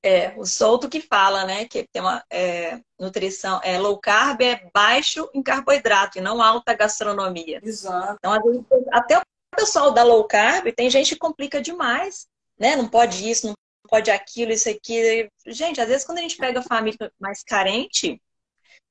[0.02, 4.68] É, o Souto que fala, né, que tem uma é, nutrição, é, low carb é
[4.74, 7.60] baixo em carboidrato e não alta gastronomia.
[7.62, 8.18] Exato.
[8.18, 9.22] Então, até o
[9.56, 12.28] pessoal da low carb, tem gente que complica demais,
[12.58, 13.54] né, não pode isso, não
[13.88, 15.28] pode aquilo, isso aqui.
[15.46, 18.20] Gente, às vezes quando a gente pega família mais carente,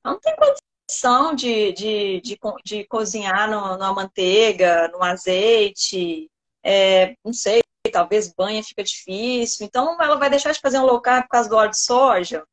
[0.04, 6.30] não tem condição de, de, de, de cozinhar no, numa manteiga, no azeite,
[6.62, 7.60] é, não sei,
[7.92, 9.66] talvez banha fica difícil.
[9.66, 12.44] Então ela vai deixar de fazer um low carb por causa do óleo de soja.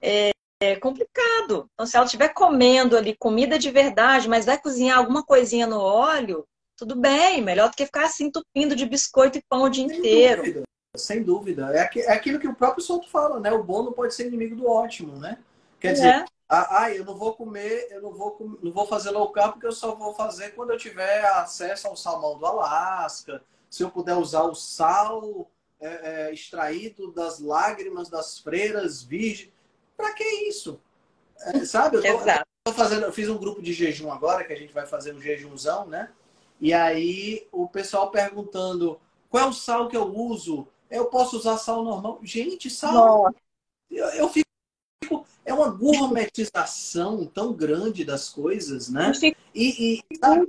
[0.00, 1.68] É, é complicado.
[1.72, 5.80] Então, se ela estiver comendo ali comida de verdade, mas vai cozinhar alguma coisinha no
[5.80, 6.44] óleo,
[6.76, 10.62] tudo bem, melhor do que ficar assim entupindo de biscoito e pão o dia inteiro.
[10.98, 11.70] Sem dúvida.
[11.74, 13.50] É, é aquilo que o próprio Souto fala, né?
[13.52, 15.38] O bom não pode ser inimigo do ótimo, né?
[15.80, 16.24] Quer dizer, é.
[16.48, 19.66] ah, ah, eu não vou comer, eu não vou, não vou fazer low carb porque
[19.66, 24.16] eu só vou fazer quando eu tiver acesso ao salmão do Alasca, se eu puder
[24.16, 25.48] usar o sal
[25.80, 25.88] é,
[26.28, 29.52] é, extraído das lágrimas das freiras virgens.
[29.96, 30.80] Para que isso?
[31.40, 31.98] É, sabe?
[31.98, 32.48] Eu tô, Exato.
[32.66, 35.20] Eu, fazendo, eu fiz um grupo de jejum agora, que a gente vai fazer um
[35.20, 36.10] jejumzão, né?
[36.60, 40.66] E aí o pessoal perguntando qual é o sal que eu uso?
[40.90, 42.18] Eu posso usar sal normal?
[42.22, 43.32] Gente, sal.
[43.90, 44.46] Eu, eu, fico.
[45.44, 49.12] É uma gourmetização tão grande das coisas, né?
[49.54, 50.48] E, e sabe,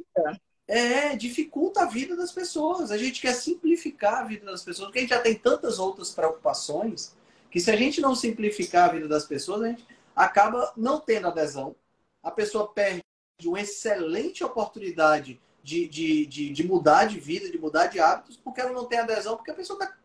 [0.67, 2.91] é, dificulta a vida das pessoas.
[2.91, 6.11] A gente quer simplificar a vida das pessoas, porque a gente já tem tantas outras
[6.11, 7.15] preocupações
[7.49, 11.27] que se a gente não simplificar a vida das pessoas, a gente acaba não tendo
[11.27, 11.75] adesão.
[12.21, 13.03] A pessoa perde
[13.45, 18.61] uma excelente oportunidade de, de, de, de mudar de vida, de mudar de hábitos, porque
[18.61, 19.95] ela não tem adesão, porque a pessoa está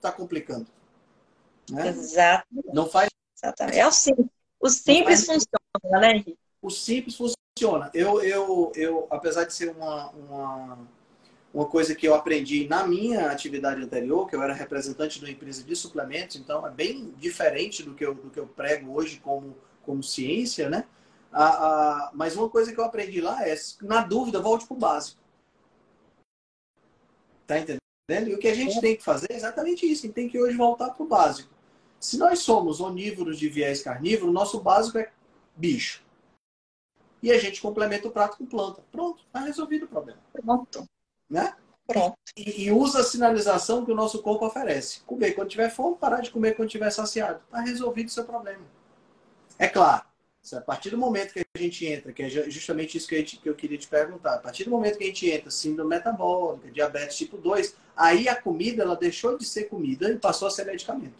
[0.00, 0.66] tá complicando.
[1.70, 1.88] Né?
[1.88, 2.46] Exato.
[2.72, 3.08] Não faz.
[3.36, 3.78] Exatamente.
[3.78, 4.26] É o simples.
[4.60, 5.44] O simples faz...
[5.44, 6.38] funciona, né, Henrique?
[6.60, 7.90] O simples funciona.
[7.94, 10.78] Eu, eu, eu apesar de ser uma, uma
[11.52, 15.30] uma coisa que eu aprendi na minha atividade anterior, que eu era representante de uma
[15.30, 19.18] empresa de suplementos, então é bem diferente do que eu, do que eu prego hoje
[19.18, 20.84] como, como ciência, né?
[21.32, 24.78] Ah, ah, mas uma coisa que eu aprendi lá é, na dúvida, volte para o
[24.78, 25.20] básico.
[27.46, 27.87] Tá entendendo?
[28.08, 30.04] E o que a gente tem que fazer é exatamente isso.
[30.04, 31.52] A gente tem que hoje voltar para o básico.
[32.00, 35.10] Se nós somos onívoros de viés carnívoro, nosso básico é
[35.56, 36.02] bicho.
[37.22, 38.82] E a gente complementa o prato com planta.
[38.90, 40.20] Pronto, está resolvido o problema.
[40.32, 40.88] Pronto
[41.28, 41.54] né?
[41.86, 42.16] Pronto.
[42.36, 45.00] E, e, usa a sinalização que o nosso corpo oferece.
[45.00, 47.40] Comer quando tiver fome, parar de comer quando tiver saciado.
[47.44, 48.64] Está resolvido o seu problema.
[49.58, 50.04] É claro,
[50.54, 53.48] a partir do momento que a gente entra, que é justamente isso que, gente, que
[53.48, 57.16] eu queria te perguntar, a partir do momento que a gente entra síndrome metabólica, diabetes
[57.16, 61.14] tipo 2, aí a comida ela deixou de ser comida e passou a ser medicamento.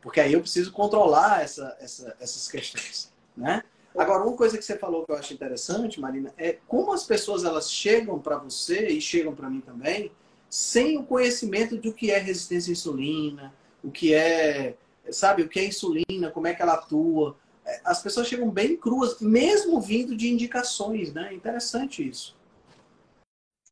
[0.00, 3.62] Porque aí eu preciso controlar essa, essa, essas questões, né?
[3.96, 7.44] Agora, uma coisa que você falou que eu acho interessante, Marina, é como as pessoas
[7.44, 10.12] elas chegam para você e chegam para mim também,
[10.48, 13.52] sem o conhecimento do que é resistência à insulina,
[13.82, 14.74] o que é,
[15.10, 17.36] sabe, o que é insulina, como é que ela atua.
[17.70, 21.28] É, as pessoas chegam bem cruas, mesmo vindo de indicações, né?
[21.30, 22.36] É interessante isso.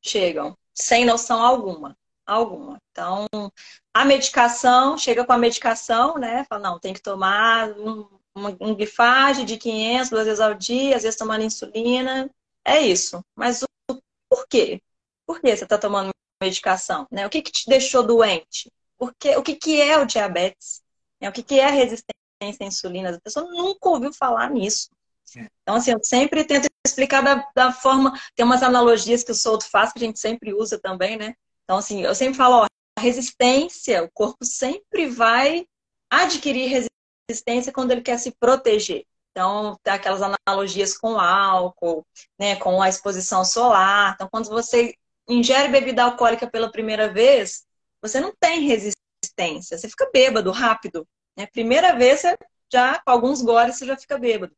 [0.01, 1.97] Chegam, sem noção alguma.
[2.25, 2.79] Alguma.
[2.93, 3.27] Então,
[3.93, 6.45] a medicação, chega com a medicação, né?
[6.49, 8.07] Fala, não, tem que tomar um
[8.39, 12.31] uma, um glifage de 500 duas vezes ao dia, às vezes tomando insulina.
[12.65, 13.23] É isso.
[13.35, 13.67] Mas o,
[14.31, 14.81] por quê?
[15.27, 17.07] Por que você está tomando medicação?
[17.11, 17.27] Né?
[17.27, 18.71] O que, que te deixou doente?
[18.97, 20.83] Porque, o que, que é o diabetes?
[21.21, 21.29] Né?
[21.29, 23.11] O que, que é a resistência à insulina?
[23.11, 24.89] A pessoa nunca ouviu falar nisso.
[25.37, 25.47] É.
[25.63, 28.13] Então, assim, eu sempre tento explicar da, da, forma.
[28.35, 31.35] Tem umas analogias que o Souto faz, que a gente sempre usa também, né?
[31.65, 32.67] Então, assim, eu sempre falo, ó,
[32.99, 35.67] a resistência, o corpo sempre vai
[36.11, 36.89] adquirir resistência
[37.29, 39.05] resistência quando ele quer se proteger.
[39.31, 42.05] Então, tem aquelas analogias com álcool,
[42.39, 44.15] né, com a exposição solar.
[44.15, 44.95] Então, quando você
[45.29, 47.65] ingere bebida alcoólica pela primeira vez,
[48.03, 51.07] você não tem resistência, você fica bêbado rápido.
[51.39, 51.47] Né?
[51.47, 52.23] Primeira vez,
[52.71, 54.53] já, com alguns goles, você já fica bêbado.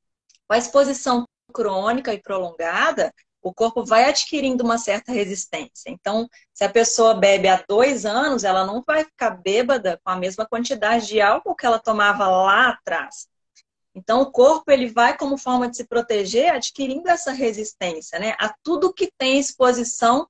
[0.48, 3.12] Com a exposição crônica e prolongada,
[3.42, 5.90] o corpo vai adquirindo uma certa resistência.
[5.90, 10.16] Então, se a pessoa bebe há dois anos, ela não vai ficar bêbada com a
[10.16, 13.28] mesma quantidade de álcool que ela tomava lá atrás.
[13.94, 18.54] Então, o corpo ele vai, como forma de se proteger, adquirindo essa resistência, né, a
[18.62, 20.28] tudo que tem exposição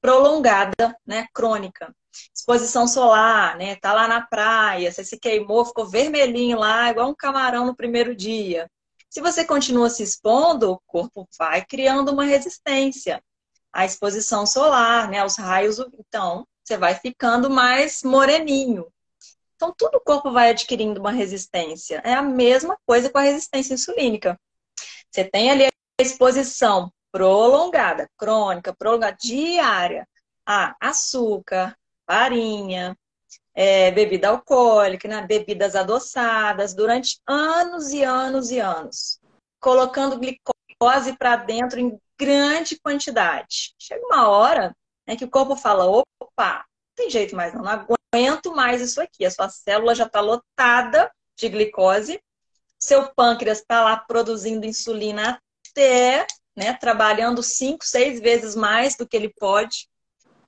[0.00, 1.94] prolongada, né, crônica.
[2.34, 7.14] Exposição solar, né, tá lá na praia, você se queimou, ficou vermelhinho lá, igual um
[7.14, 8.70] camarão no primeiro dia.
[9.08, 13.22] Se você continua se expondo, o corpo vai criando uma resistência
[13.72, 15.78] à exposição solar, né, aos raios.
[15.98, 18.86] Então, você vai ficando mais moreninho.
[19.54, 22.02] Então, tudo o corpo vai adquirindo uma resistência.
[22.04, 24.38] É a mesma coisa com a resistência insulínica.
[25.10, 30.08] Você tem ali a exposição prolongada, crônica, prolongada, diária
[30.44, 32.96] a açúcar, farinha,
[33.54, 35.22] é, bebida alcoólica, né?
[35.22, 39.20] bebidas adoçadas, durante anos e anos e anos,
[39.60, 43.74] colocando glicose para dentro em grande quantidade.
[43.78, 44.74] Chega uma hora
[45.06, 46.64] né, que o corpo fala: opa, não
[46.96, 49.24] tem jeito mais, não, não aguento mais isso aqui.
[49.24, 52.20] A sua célula já está lotada de glicose,
[52.78, 55.40] seu pâncreas está lá produzindo insulina
[55.70, 59.88] até, né, trabalhando cinco, seis vezes mais do que ele pode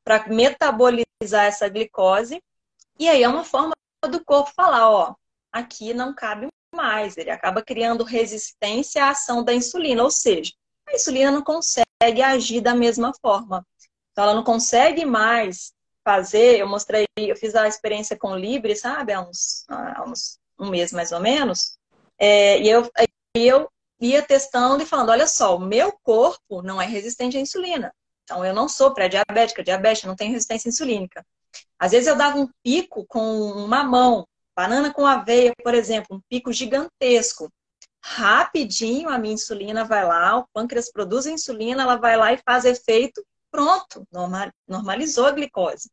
[0.04, 2.42] para metabolizar essa glicose
[2.98, 3.72] e aí é uma forma
[4.08, 5.14] do corpo falar, ó,
[5.50, 10.52] aqui não cabe mais, ele acaba criando resistência à ação da insulina, ou seja,
[10.86, 13.66] a insulina não consegue agir da mesma forma.
[14.12, 15.72] Então, ela não consegue mais
[16.04, 16.58] fazer.
[16.58, 20.92] Eu mostrei, eu fiz a experiência com Libre, sabe, há uns, há uns um mês
[20.92, 21.76] mais ou menos,
[22.18, 22.90] é, e eu,
[23.34, 27.92] eu ia testando e falando: olha só, o meu corpo não é resistente à insulina.
[28.26, 31.24] Então, eu não sou pré-diabética, diabética, não tenho resistência insulínica.
[31.78, 33.20] Às vezes eu dava um pico com
[33.52, 37.48] uma mão, banana com aveia, por exemplo, um pico gigantesco.
[38.02, 42.38] Rapidinho a minha insulina vai lá, o pâncreas produz a insulina, ela vai lá e
[42.38, 44.04] faz efeito, pronto,
[44.66, 45.88] normalizou a glicose.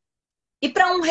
[0.60, 1.02] E para um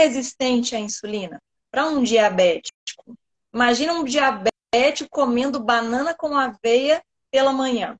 [0.00, 3.18] resistente à insulina, para um diabético,
[3.52, 7.98] imagina um diabético comendo banana com aveia pela manhã.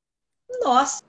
[0.63, 1.03] Nossa,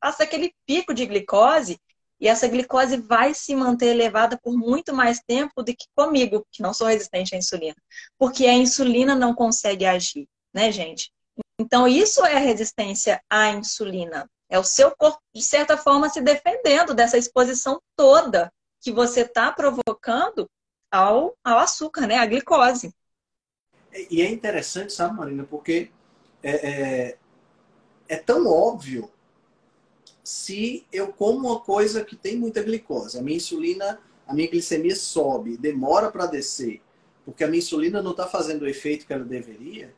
[0.00, 1.78] passa aquele pico de glicose
[2.20, 6.62] e essa glicose vai se manter elevada por muito mais tempo do que comigo, que
[6.62, 7.76] não sou resistente à insulina.
[8.18, 11.10] Porque a insulina não consegue agir, né, gente?
[11.58, 14.28] Então, isso é resistência à insulina.
[14.50, 18.52] É o seu corpo, de certa forma, se defendendo dessa exposição toda
[18.82, 20.50] que você está provocando
[20.90, 22.16] ao, ao açúcar, né?
[22.16, 22.92] A glicose.
[24.10, 25.90] E é interessante, sabe, Marina, porque
[26.42, 27.18] é, é,
[28.08, 29.10] é tão óbvio
[30.30, 34.94] se eu como uma coisa que tem muita glicose, a minha insulina, a minha glicemia
[34.94, 36.80] sobe, demora para descer,
[37.24, 39.92] porque a minha insulina não está fazendo o efeito que ela deveria,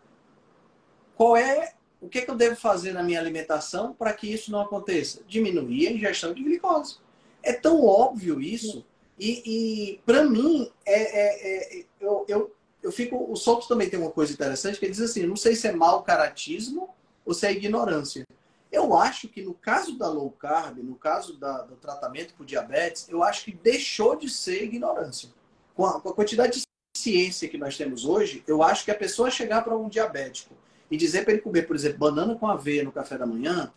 [1.14, 4.50] qual é o que, é que eu devo fazer na minha alimentação para que isso
[4.50, 5.20] não aconteça?
[5.28, 6.96] Diminuir a ingestão de glicose.
[7.42, 8.86] É tão óbvio isso.
[9.18, 13.30] E, e para mim, é, é, é, eu, eu, eu fico.
[13.30, 15.72] O Soltos também tem uma coisa interessante que ele diz assim: não sei se é
[15.72, 16.88] mau caratismo
[17.24, 18.26] ou se é ignorância.
[18.72, 23.06] Eu acho que no caso da low carb, no caso da, do tratamento por diabetes,
[23.06, 25.28] eu acho que deixou de ser ignorância.
[25.74, 26.62] Com a, com a quantidade de
[26.96, 30.54] ciência que nós temos hoje, eu acho que a pessoa chegar para um diabético
[30.90, 33.70] e dizer para ele comer, por exemplo, banana com aveia no café da manhã,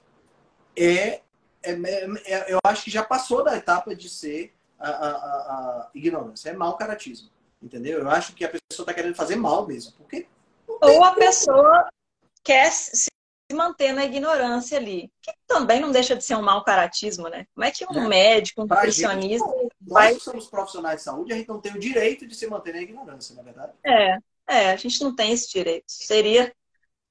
[0.77, 1.21] é,
[1.61, 1.71] é,
[2.25, 6.49] é, eu acho que já passou da etapa de ser a, a, a ignorância.
[6.49, 7.29] É mau caratismo.
[7.61, 7.99] Entendeu?
[7.99, 9.93] Eu acho que a pessoa está querendo fazer mal mesmo.
[9.97, 10.27] Porque
[10.67, 11.89] Ou a pessoa
[12.43, 13.07] quer se
[13.55, 15.11] manter na ignorância ali.
[15.21, 17.47] Que também não deixa de ser um mau caratismo, né?
[17.55, 18.07] Como é que um é.
[18.07, 19.47] médico, um nutricionista.
[19.47, 20.13] Gente, vai...
[20.13, 22.81] Nós somos profissionais de saúde, a gente não tem o direito de se manter na
[22.81, 23.73] ignorância, na é verdade?
[23.83, 25.85] É, é, a gente não tem esse direito.
[25.87, 26.53] Seria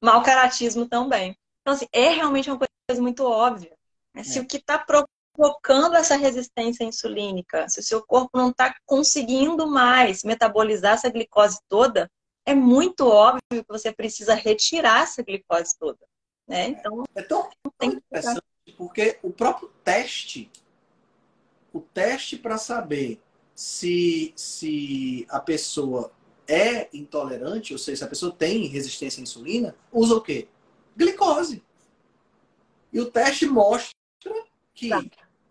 [0.00, 1.36] mau caratismo também.
[1.62, 3.76] Então, assim, é realmente uma coisa muito óbvia.
[4.14, 4.22] Né?
[4.22, 4.42] Se é.
[4.42, 10.22] o que está provocando essa resistência insulínica, se o seu corpo não está conseguindo mais
[10.22, 12.10] metabolizar essa glicose toda,
[12.46, 15.98] é muito óbvio que você precisa retirar essa glicose toda.
[16.46, 16.68] Né?
[16.68, 18.42] Então, é tão, tão interessante
[18.76, 20.50] porque o próprio teste,
[21.72, 23.20] o teste para saber
[23.54, 26.12] se, se a pessoa
[26.46, 30.48] é intolerante, ou seja, se a pessoa tem resistência à insulina, usa o quê?
[30.96, 31.62] Glicose.
[32.92, 33.94] E o teste mostra
[34.74, 35.02] que tá.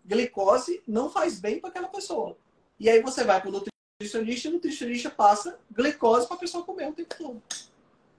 [0.04, 2.36] glicose não faz bem para aquela pessoa.
[2.78, 6.64] E aí você vai para o nutricionista e o nutricionista passa glicose para a pessoa
[6.64, 7.42] comer o tempo todo.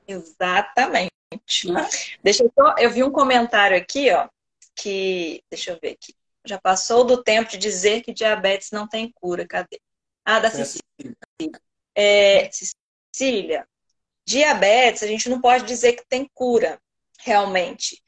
[0.07, 1.14] Exatamente.
[2.23, 4.27] Deixa eu só, eu vi um comentário aqui, ó,
[4.75, 6.13] que deixa eu ver aqui.
[6.45, 9.47] Já passou do tempo de dizer que diabetes não tem cura.
[9.47, 9.79] Cadê?
[10.23, 10.83] Ah, da Cecília.
[11.95, 13.67] É, Cecília,
[14.25, 16.79] diabetes a gente não pode dizer que tem cura,
[17.19, 18.01] realmente.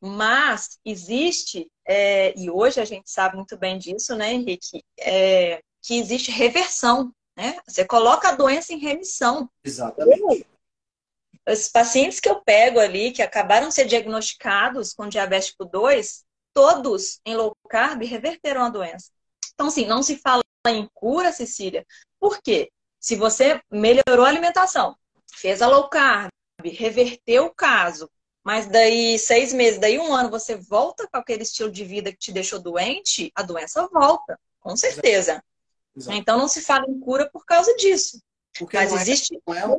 [0.00, 4.84] Mas existe, é, e hoje a gente sabe muito bem disso, né, Henrique?
[4.98, 7.58] É, que existe reversão, né?
[7.66, 9.48] Você coloca a doença em remissão.
[9.64, 10.46] Exatamente.
[11.48, 16.24] Os pacientes que eu pego ali, que acabaram de ser diagnosticados com diabetes tipo 2,
[16.52, 19.10] todos em low carb reverteram a doença.
[19.54, 21.86] Então, assim, não se fala em cura, Cecília.
[22.18, 22.70] Por quê?
[22.98, 24.96] Se você melhorou a alimentação,
[25.32, 26.30] fez a low carb,
[26.64, 28.10] reverteu o caso,
[28.42, 32.18] mas daí seis meses, daí um ano, você volta com aquele estilo de vida que
[32.18, 35.42] te deixou doente, a doença volta, com certeza.
[35.96, 36.16] Exato.
[36.16, 38.22] Então não se fala em cura por causa disso.
[38.58, 39.78] Porque mas é, existe é, não é,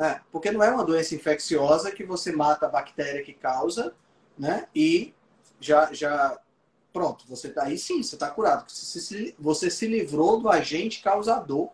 [0.00, 3.94] é, porque não é uma doença infecciosa que você mata a bactéria que causa,
[4.38, 4.66] né?
[4.74, 5.14] E
[5.60, 6.38] já, já
[6.92, 8.70] pronto, você tá aí sim, você está curado.
[8.70, 11.70] Você se, você se livrou do agente causador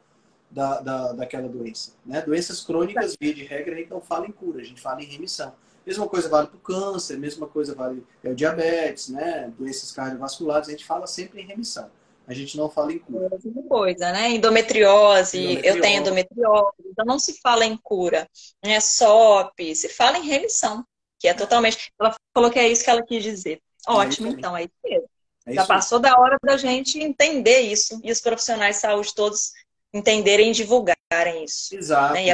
[0.51, 1.92] da, da, daquela doença.
[2.05, 2.22] Né?
[2.22, 5.07] Doenças crônicas, via de regra, a gente não fala em cura, a gente fala em
[5.07, 5.55] remissão.
[5.86, 9.51] Mesma coisa vale para o câncer, mesma coisa vale é o diabetes, né?
[9.59, 11.90] doenças cardiovasculares, a gente fala sempre em remissão.
[12.29, 13.31] A gente não fala em cura.
[13.43, 14.29] Mesma coisa, né?
[14.33, 18.29] Endometriose, endometriose, eu tenho endometriose, então não se fala em cura.
[18.62, 18.79] Né?
[18.81, 20.85] SOP, se fala em remissão,
[21.18, 21.91] que é totalmente.
[21.99, 23.62] Ela falou que é isso que ela quis dizer.
[23.89, 25.09] É Ótimo, é então, é isso mesmo.
[25.47, 29.53] É Já passou da hora da gente entender isso e os profissionais de saúde todos
[29.95, 31.74] entenderem e divulgarem isso.
[31.74, 32.12] Exato.
[32.12, 32.26] Né?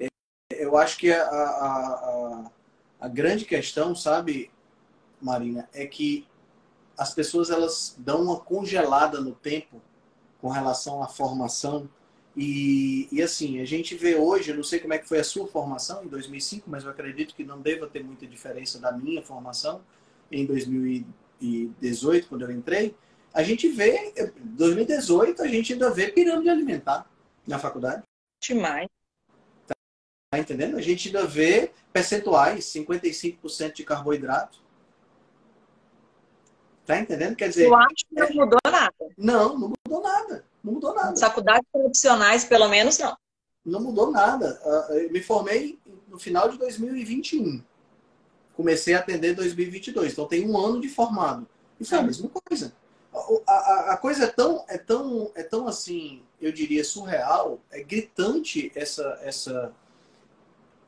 [0.00, 0.08] E
[0.50, 2.50] eu acho que a, a, a,
[3.02, 4.50] a grande questão, sabe,
[5.22, 6.26] Marina, é que
[7.00, 9.80] as pessoas elas dão uma congelada no tempo
[10.38, 11.88] com relação à formação.
[12.36, 15.24] E, e assim, a gente vê hoje, eu não sei como é que foi a
[15.24, 19.22] sua formação em 2005, mas eu acredito que não deva ter muita diferença da minha
[19.22, 19.80] formação
[20.30, 22.94] em 2018, quando eu entrei.
[23.32, 27.10] A gente vê, 2018, a gente ainda vê pirâmide alimentar
[27.46, 28.02] na faculdade.
[28.42, 28.88] Demais.
[30.30, 30.76] Tá entendendo?
[30.76, 34.60] A gente ainda vê percentuais, 55% de carboidrato.
[36.86, 37.36] Tá entendendo?
[37.36, 37.66] Quer dizer.
[37.66, 38.32] Eu acho que não é...
[38.32, 38.94] mudou nada.
[39.16, 40.44] Não, não mudou nada.
[40.62, 41.16] Não mudou nada.
[41.16, 43.16] Faculdades tradicionais, pelo menos, não.
[43.64, 44.60] Não mudou nada.
[44.64, 45.78] Ah, eu me formei
[46.08, 47.62] no final de 2021.
[48.56, 50.12] Comecei a atender em 2022.
[50.12, 51.46] Então tem um ano de formado.
[51.78, 52.74] E foi a mesma coisa.
[53.12, 57.82] A, a, a, coisa é tão, é tão, é tão assim, eu diria surreal, é
[57.82, 59.72] gritante essa, essa,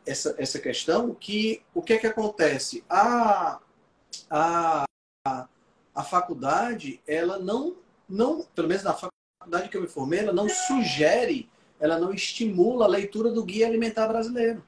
[0.07, 2.85] essa, essa questão que o que é que acontece?
[2.89, 3.59] A,
[4.31, 4.85] a,
[5.95, 7.77] a faculdade, ela não,
[8.09, 12.85] não, pelo menos na faculdade que eu me formei, ela não sugere, ela não estimula
[12.85, 14.65] a leitura do Guia Alimentar Brasileiro.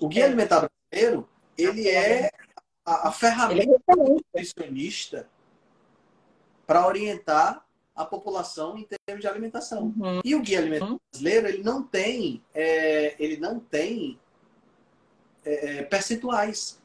[0.00, 0.26] O Guia é.
[0.26, 2.30] Alimentar Brasileiro, ele é
[2.84, 5.28] a, a ferramenta é nutricionista
[6.66, 7.64] para orientar
[7.94, 9.94] a população em termos de alimentação.
[9.96, 10.20] Uhum.
[10.24, 10.98] E o Guia Alimentar uhum.
[11.10, 14.18] Brasileiro, ele não tem, é, ele não tem
[15.44, 16.82] é, é percentuais.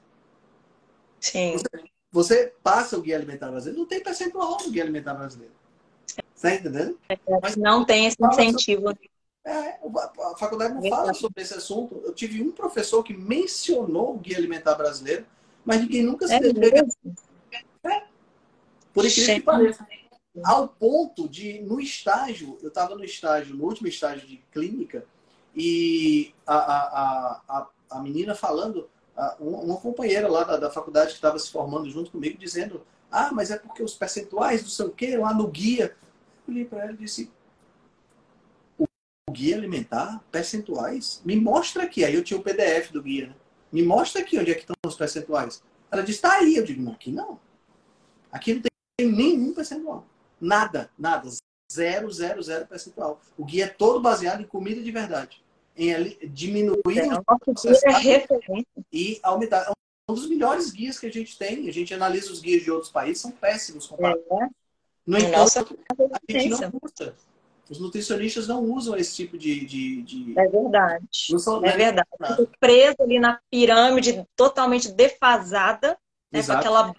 [1.20, 1.53] Sim.
[1.53, 5.53] Você, você, passa o guia alimentar brasileiro, não tem percentual no guia alimentar brasileiro.
[6.36, 6.97] Está entendendo?
[7.41, 8.93] Mas não tem esse incentivo.
[9.45, 12.01] É, a faculdade não fala sobre esse assunto.
[12.05, 15.26] Eu tive um professor que mencionou o guia alimentar brasileiro,
[15.65, 16.91] mas ninguém nunca se é deteve.
[17.84, 18.03] É.
[18.93, 19.88] Por incrível que pareça.
[20.45, 25.05] Ao ponto de, no estágio, eu estava no estágio, no último estágio de clínica,
[25.55, 28.89] e a, a, a, a menina falando,
[29.39, 33.51] uma companheira lá da, da faculdade que estava se formando junto comigo, dizendo: Ah, mas
[33.51, 35.95] é porque os percentuais, sei o quê, lá no guia.
[36.47, 37.32] Eu olhei para ela e disse:
[38.80, 41.22] O guia alimentar, percentuais?
[41.26, 42.05] Me mostra aqui.
[42.05, 43.36] Aí eu tinha o PDF do guia, né?
[43.72, 45.61] Me mostra aqui onde é que estão os percentuais.
[45.91, 46.55] Ela disse: Está aí.
[46.55, 47.39] Eu digo: Não, aqui não.
[48.32, 50.05] Aqui não tem nenhum percentual.
[50.39, 51.30] Nada, nada.
[51.72, 53.22] Zero, zero, zero percentual.
[53.38, 55.43] O guia é todo baseado em comida de verdade
[55.80, 57.07] em diminuir é,
[58.91, 59.65] e aumentar.
[59.69, 61.69] É um dos melhores guias que a gente tem.
[61.69, 64.23] A gente analisa os guias de outros países, são péssimos comparados.
[64.30, 64.47] É.
[65.07, 67.15] No entanto, Nossa, a gente não usa.
[67.69, 69.65] Os nutricionistas não usam esse tipo de.
[69.65, 70.39] de, de...
[70.39, 71.05] É verdade.
[71.38, 72.09] São, é verdade.
[72.59, 75.97] Preso ali na pirâmide totalmente defasada,
[76.32, 76.93] né, com aquela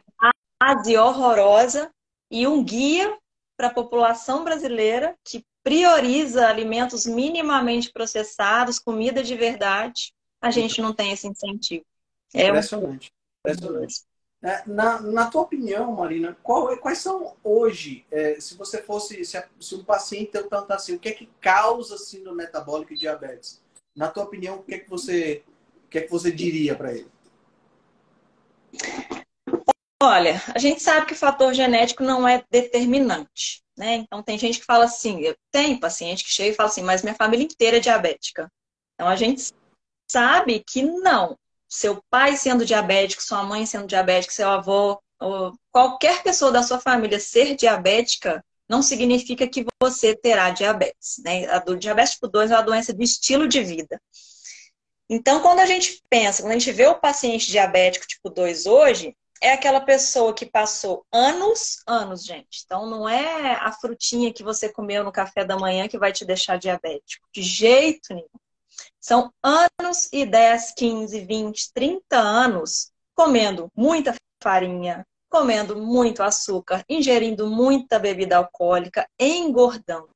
[0.61, 1.91] base horrorosa,
[2.31, 3.18] e um guia
[3.61, 10.95] para a população brasileira que prioriza alimentos minimamente processados, comida de verdade, a gente não
[10.95, 11.85] tem esse incentivo.
[12.33, 13.13] É impressionante.
[13.13, 13.51] Um...
[13.51, 14.03] impressionante.
[14.43, 19.45] É, na, na tua opinião, Marina, qual, quais são hoje, é, se você fosse, se,
[19.61, 23.61] se um paciente perguntar assim, o que é que causa síndrome metabólica e diabetes?
[23.95, 25.45] Na tua opinião, o que é que você,
[25.85, 27.11] o que é que você diria para ele?
[30.03, 33.62] Olha, a gente sabe que o fator genético não é determinante.
[33.76, 33.96] Né?
[33.96, 37.14] Então, tem gente que fala assim, tem paciente que chega e fala assim, mas minha
[37.14, 38.51] família inteira é diabética.
[38.94, 39.53] Então, a gente
[40.11, 41.36] sabe que não.
[41.68, 45.01] Seu pai sendo diabético, sua mãe sendo diabética, seu avô,
[45.70, 51.20] qualquer pessoa da sua família ser diabética, não significa que você terá diabetes.
[51.22, 51.46] Né?
[51.48, 54.01] A do diabetes tipo 2 é uma doença do estilo de vida.
[55.09, 59.14] Então, quando a gente pensa, quando a gente vê o paciente diabético tipo 2 hoje,
[59.41, 62.62] é aquela pessoa que passou anos, anos, gente.
[62.64, 66.24] Então não é a frutinha que você comeu no café da manhã que vai te
[66.24, 67.26] deixar diabético.
[67.32, 68.28] De jeito nenhum.
[69.01, 77.47] São anos e 10, 15, 20, 30 anos comendo muita farinha, comendo muito açúcar, ingerindo
[77.47, 80.11] muita bebida alcoólica, engordando.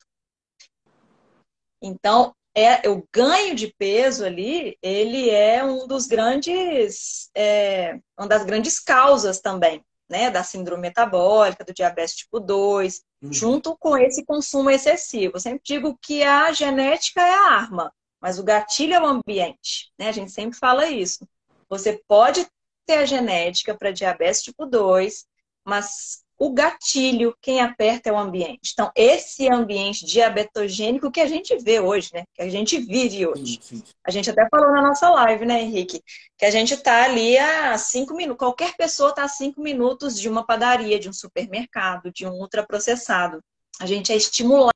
[1.80, 8.44] Então, é, o ganho de peso ali, ele é um dos grandes, é, uma das
[8.44, 13.32] grandes causas também, né, da síndrome metabólica, do diabetes tipo 2, uhum.
[13.32, 15.36] junto com esse consumo excessivo.
[15.36, 19.92] Eu sempre digo que a genética é a arma, mas o gatilho é o ambiente,
[19.98, 20.08] né?
[20.08, 21.26] A gente sempre fala isso.
[21.68, 22.46] Você pode
[22.86, 25.26] ter a genética para diabetes tipo 2,
[25.64, 28.72] mas o gatilho, quem aperta é o ambiente.
[28.72, 32.24] Então, esse ambiente diabetogênico que a gente vê hoje, né?
[32.34, 33.60] Que a gente vive hoje.
[33.62, 33.82] Sim, sim.
[34.04, 36.02] A gente até falou na nossa live, né, Henrique?
[36.36, 38.38] Que a gente está ali a cinco minutos.
[38.38, 43.40] Qualquer pessoa está a cinco minutos de uma padaria, de um supermercado, de um ultraprocessado.
[43.80, 44.74] A gente é estimulado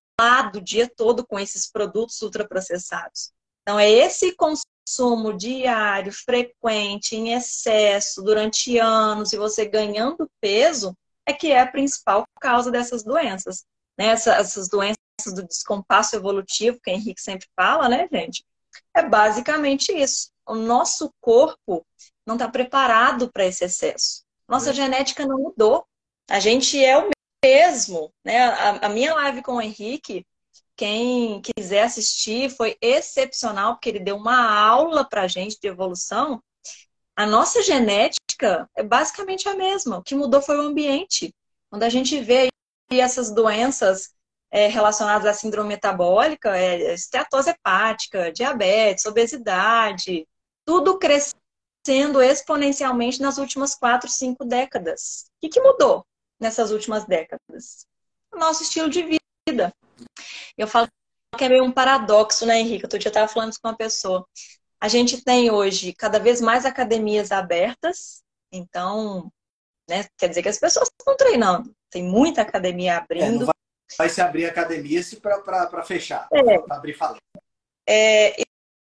[0.54, 3.32] o dia todo com esses produtos ultraprocessados.
[3.62, 10.96] Então, é esse consumo diário, frequente, em excesso, durante anos, e você ganhando peso,
[11.28, 13.64] é que é a principal causa dessas doenças.
[13.98, 14.06] Né?
[14.06, 18.44] Essas doenças do descompasso evolutivo, que o Henrique sempre fala, né, gente?
[18.96, 20.30] É basicamente isso.
[20.46, 21.86] O nosso corpo
[22.26, 24.24] não está preparado para esse excesso.
[24.48, 24.72] Nossa é.
[24.72, 25.86] genética não mudou.
[26.30, 27.10] A gente é o
[27.44, 28.44] mesmo, né?
[28.44, 30.26] A, a minha live com o Henrique,
[30.76, 36.42] quem quiser assistir, foi excepcional, porque ele deu uma aula para a gente de evolução.
[37.14, 38.27] A nossa genética
[38.76, 39.98] é basicamente a mesma.
[39.98, 41.34] O que mudou foi o ambiente.
[41.70, 42.48] Quando a gente vê
[42.90, 44.14] essas doenças
[44.50, 50.26] é, relacionadas à síndrome metabólica, é, esteatose hepática, diabetes, obesidade,
[50.64, 55.26] tudo crescendo exponencialmente nas últimas quatro, cinco décadas.
[55.36, 56.06] O que, que mudou
[56.40, 57.86] nessas últimas décadas?
[58.32, 59.02] O nosso estilo de
[59.48, 59.72] vida.
[60.56, 60.88] Eu falo
[61.36, 62.84] que é meio um paradoxo, né, Henrique?
[62.84, 64.26] Outro dia eu estava falando isso com uma pessoa.
[64.80, 68.22] A gente tem hoje cada vez mais academias abertas,
[68.52, 69.30] então,
[69.88, 71.74] né, quer dizer que as pessoas estão treinando.
[71.90, 73.44] Tem muita academia abrindo.
[73.44, 76.58] É, vai se abrir academia para fechar, é.
[76.58, 77.22] para abrir falência.
[77.88, 78.42] É,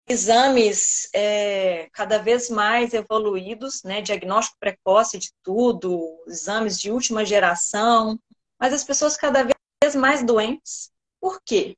[0.08, 4.02] exames é, cada vez mais evoluídos, né?
[4.02, 8.20] diagnóstico precoce de tudo, exames de última geração,
[8.60, 10.92] mas as pessoas cada vez mais doentes.
[11.20, 11.76] Por quê?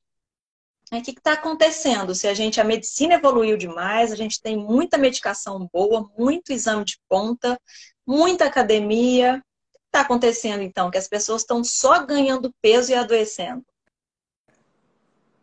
[0.91, 2.15] O que está acontecendo?
[2.15, 6.85] Se a gente, a medicina evoluiu demais, a gente tem muita medicação boa, muito exame
[6.85, 7.59] de ponta,
[8.05, 9.43] muita academia,
[9.85, 10.89] está acontecendo, então?
[10.89, 13.65] Que as pessoas estão só ganhando peso e adoecendo.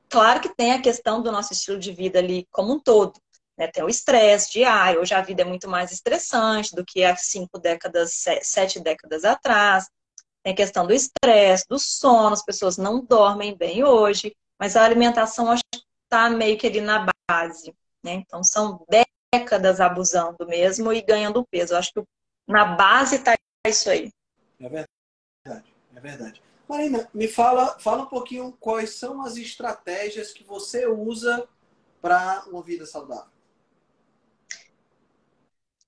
[0.09, 3.21] Claro que tem a questão do nosso estilo de vida ali como um todo.
[3.59, 3.67] Né?
[3.67, 5.01] Tem o estresse diário.
[5.01, 9.89] Hoje a vida é muito mais estressante do que há cinco décadas, sete décadas atrás.
[10.43, 12.33] Tem a questão do estresse, do sono.
[12.33, 14.35] As pessoas não dormem bem hoje.
[14.59, 17.75] Mas a alimentação acho que está meio que ali na base.
[18.03, 18.15] Né?
[18.15, 18.85] Então são
[19.33, 21.75] décadas abusando mesmo e ganhando peso.
[21.75, 22.03] Eu acho que
[22.47, 23.35] na base está
[23.67, 24.11] isso aí.
[24.61, 26.43] É verdade, é verdade.
[26.69, 31.47] Marina, me fala, fala um pouquinho quais são as estratégias que você usa
[32.01, 33.33] para uma vida saudável.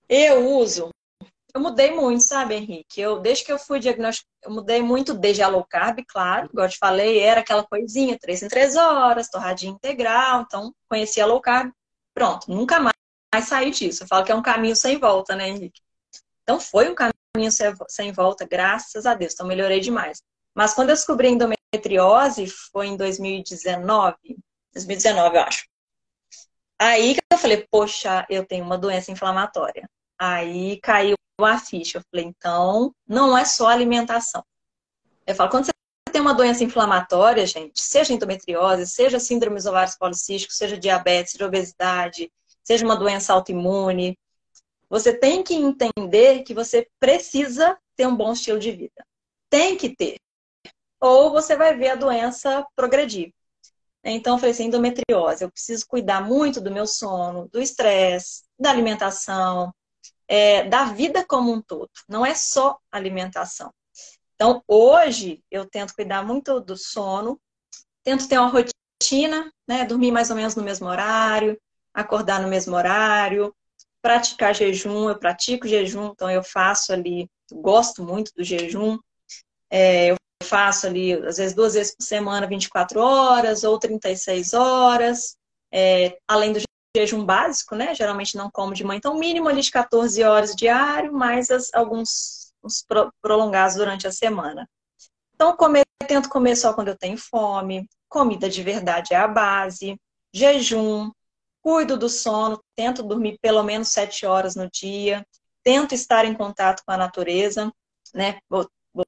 [0.08, 0.90] Eu uso.
[1.56, 3.00] Eu mudei muito, sabe, Henrique?
[3.00, 6.50] Eu, desde que eu fui diagnosticado, eu mudei muito desde a low carb, claro.
[6.52, 10.42] Igual eu te falei, era aquela coisinha, três em três horas, torradinha integral.
[10.42, 11.72] Então, conheci a low carb.
[12.12, 12.92] Pronto, nunca mais,
[13.32, 14.02] mais saí disso.
[14.02, 15.80] Eu falo que é um caminho sem volta, né, Henrique?
[16.42, 17.50] Então, foi um caminho
[17.88, 19.32] sem volta, graças a Deus.
[19.32, 20.20] Então, melhorei demais.
[20.54, 24.14] Mas quando eu descobri endometriose, foi em 2019,
[24.74, 25.64] 2019, eu acho.
[26.78, 29.88] Aí que eu falei, poxa, eu tenho uma doença inflamatória.
[30.18, 31.98] Aí caiu a ficha.
[31.98, 34.44] Eu falei, então, não é só alimentação.
[35.26, 35.72] Eu falo, quando você
[36.12, 41.46] tem uma doença inflamatória, gente, seja endometriose, seja síndrome dos ovários policísticos, seja diabetes, seja
[41.46, 42.32] obesidade,
[42.62, 44.16] seja uma doença autoimune,
[44.88, 49.04] você tem que entender que você precisa ter um bom estilo de vida.
[49.50, 50.16] Tem que ter.
[51.00, 53.32] Ou você vai ver a doença progredir.
[54.04, 55.42] Então, eu falei assim, endometriose.
[55.42, 59.74] Eu preciso cuidar muito do meu sono, do estresse, da alimentação,
[60.28, 61.90] é, da vida como um todo.
[62.08, 63.72] Não é só alimentação.
[64.34, 67.40] Então, hoje, eu tento cuidar muito do sono,
[68.04, 69.84] tento ter uma rotina, né?
[69.84, 71.58] Dormir mais ou menos no mesmo horário,
[71.94, 73.54] acordar no mesmo horário,
[74.02, 78.98] praticar jejum, eu pratico jejum, então eu faço ali, gosto muito do jejum.
[79.70, 85.36] É, eu faço ali, às vezes, duas vezes por semana, 24 horas ou 36 horas,
[85.72, 86.60] é, além do
[86.96, 87.94] jejum básico, né?
[87.94, 92.52] Geralmente não como de manhã, então mínimo ali de 14 horas diário, mais as, alguns
[93.22, 94.68] prolongados durante a semana.
[95.34, 100.00] Então, comer, tento comer só quando eu tenho fome, comida de verdade é a base,
[100.32, 101.10] jejum,
[101.62, 105.26] cuido do sono, tento dormir pelo menos sete horas no dia,
[105.62, 107.72] tento estar em contato com a natureza,
[108.14, 108.38] né?
[108.48, 109.04] Vou, vou,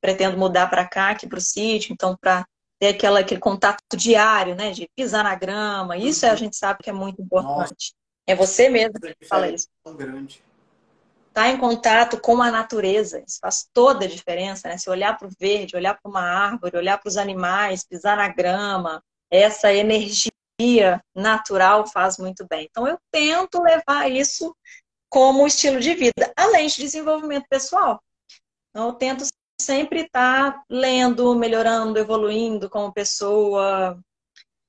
[0.00, 2.46] pretendo mudar para cá, aqui para o sítio, então para
[2.80, 4.72] ter aquela, aquele contato diário, né?
[4.72, 6.32] De pisar na grama, isso uhum.
[6.32, 7.92] a gente sabe que é muito importante.
[7.92, 8.00] Nossa.
[8.26, 9.68] É você mesmo que fala isso.
[9.84, 10.42] Tão grande.
[11.32, 14.76] Tá em contato com a natureza, isso faz toda a diferença, né?
[14.76, 18.28] Se olhar para o verde, olhar para uma árvore, olhar para os animais, pisar na
[18.28, 20.30] grama, essa energia
[21.14, 22.66] natural faz muito bem.
[22.68, 24.54] Então, eu tento levar isso
[25.08, 28.02] como estilo de vida, além de desenvolvimento pessoal.
[28.70, 29.24] Então, eu tento
[29.60, 34.02] sempre estar lendo, melhorando, evoluindo como pessoa,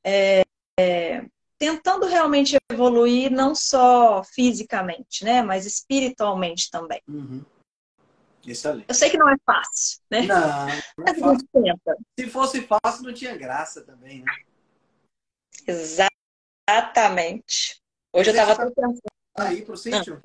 [0.03, 0.43] é,
[0.79, 1.25] é,
[1.57, 7.01] tentando realmente evoluir não só fisicamente, né, mas espiritualmente também.
[7.07, 7.43] Uhum.
[8.45, 8.85] Excelente.
[8.87, 10.21] Eu sei que não é fácil, né?
[10.23, 10.67] Não,
[10.97, 11.47] não é fácil.
[12.19, 14.31] Se fosse fácil, não tinha graça também, né?
[16.67, 17.79] Exatamente.
[18.11, 18.99] Hoje eu estava tá pensando.
[19.37, 20.19] Aí pro sítio?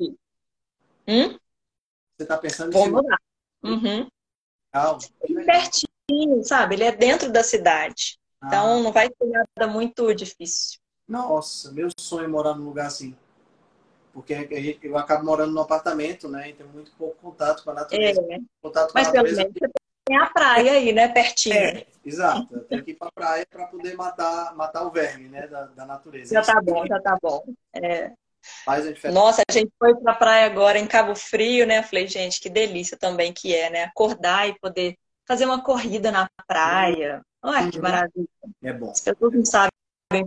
[1.06, 1.38] Hum?
[2.16, 3.18] Você está pensando em Vamos lá.
[4.76, 5.44] Uhum.
[5.44, 5.44] Calma.
[5.46, 6.74] Pertinho, sabe?
[6.74, 8.18] Ele é dentro da cidade.
[8.40, 8.46] Ah.
[8.48, 10.78] Então não vai ser nada muito difícil.
[11.08, 13.16] Nossa, meu sonho é morar num lugar assim.
[14.12, 16.48] Porque eu acabo morando num apartamento, né?
[16.48, 18.20] E tenho muito pouco contato com a natureza.
[18.30, 18.38] É.
[18.62, 19.70] Contato Mas pelo menos você
[20.06, 21.08] tem a praia aí, né?
[21.08, 21.54] Pertinho.
[21.54, 22.48] É, exato.
[22.50, 25.46] Eu tenho que ir pra praia para poder matar, matar o verme, né?
[25.46, 26.34] Da, da natureza.
[26.34, 27.44] Já tá bom, já tá bom.
[27.74, 28.12] É.
[28.64, 29.18] Faz a diferença.
[29.18, 31.78] Nossa, a gente foi pra praia agora em Cabo Frio, né?
[31.78, 33.84] Eu falei, gente, que delícia também que é, né?
[33.84, 37.22] Acordar e poder fazer uma corrida na praia.
[37.42, 37.82] Olha que uhum.
[37.82, 38.28] maravilha.
[38.62, 38.90] É bom.
[38.90, 39.70] As pessoas não sabem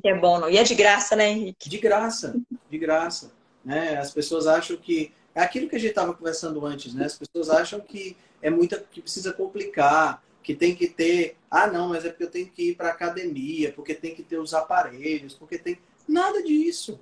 [0.01, 0.49] que é bom, não.
[0.49, 1.69] E é de graça, né, Henrique?
[1.69, 2.35] De graça,
[2.69, 3.31] de graça.
[3.63, 3.97] Né?
[3.97, 5.13] As pessoas acham que.
[5.35, 7.05] É aquilo que a gente estava conversando antes, né?
[7.05, 8.77] As pessoas acham que é muita.
[8.79, 11.37] que precisa complicar, que tem que ter.
[11.49, 14.37] Ah, não, mas é porque eu tenho que ir para academia, porque tem que ter
[14.37, 15.79] os aparelhos, porque tem.
[16.07, 16.99] Nada disso.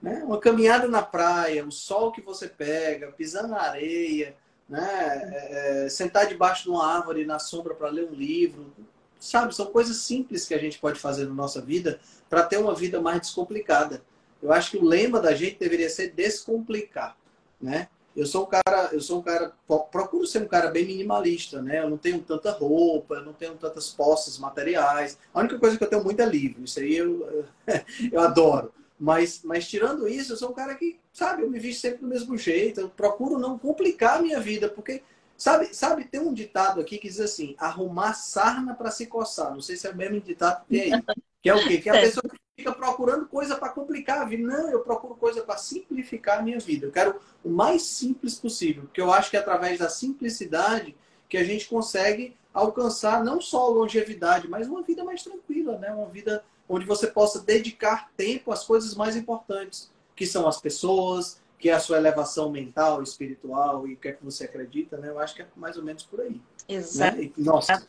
[0.00, 0.22] Né?
[0.24, 4.36] Uma caminhada na praia, o sol que você pega, pisando na areia,
[4.68, 5.22] né?
[5.32, 8.72] É, é, sentar debaixo de uma árvore na sombra para ler um livro,
[9.18, 9.54] sabe?
[9.54, 13.00] São coisas simples que a gente pode fazer na nossa vida para ter uma vida
[13.00, 14.02] mais descomplicada.
[14.42, 17.16] Eu acho que o lema da gente deveria ser descomplicar,
[17.60, 17.88] né?
[18.14, 19.52] Eu sou um cara, eu sou um cara,
[19.90, 21.80] procuro ser um cara bem minimalista, né?
[21.80, 25.18] Eu não tenho tanta roupa, eu não tenho tantas posses materiais.
[25.34, 26.64] A única coisa que eu tenho muito é livro.
[26.64, 27.46] Isso aí eu,
[28.10, 28.72] eu adoro.
[28.98, 32.06] Mas, mas tirando isso, eu sou um cara que, sabe, eu me visto sempre do
[32.06, 32.80] mesmo jeito.
[32.80, 35.02] Eu procuro não complicar a minha vida, porque
[35.36, 39.52] Sabe, sabe, tem um ditado aqui que diz assim: arrumar sarna para se coçar.
[39.52, 41.02] Não sei se é o mesmo ditado que tem aí.
[41.42, 41.78] Que é o quê?
[41.78, 44.42] Que é a pessoa que fica procurando coisa para complicar a vida.
[44.42, 46.86] Não, eu procuro coisa para simplificar a minha vida.
[46.86, 50.96] Eu quero o mais simples possível, porque eu acho que é através da simplicidade
[51.28, 55.92] que a gente consegue alcançar não só a longevidade, mas uma vida mais tranquila, né?
[55.92, 61.40] Uma vida onde você possa dedicar tempo às coisas mais importantes, que são as pessoas,
[61.58, 65.08] que é a sua elevação mental, espiritual e o que é que você acredita, né?
[65.08, 66.40] Eu acho que é mais ou menos por aí.
[66.68, 67.18] Exato.
[67.18, 67.30] Né?
[67.36, 67.86] nossa,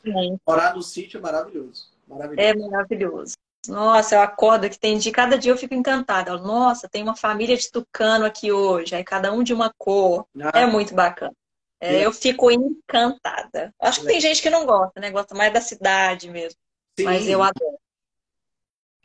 [0.48, 1.90] morar no sítio é maravilhoso.
[2.08, 2.48] maravilhoso.
[2.48, 3.34] É maravilhoso.
[3.68, 6.38] Nossa, eu acordo que tem de cada dia eu fico encantada.
[6.38, 10.26] Nossa, tem uma família de tucano aqui hoje, aí cada um de uma cor.
[10.40, 10.62] Ah.
[10.62, 11.34] É muito bacana.
[11.80, 13.72] É, eu fico encantada.
[13.80, 15.12] Acho que tem gente que não gosta, né?
[15.12, 16.58] Gosta mais da cidade mesmo.
[16.98, 17.06] Sim.
[17.06, 17.78] Mas eu adoro.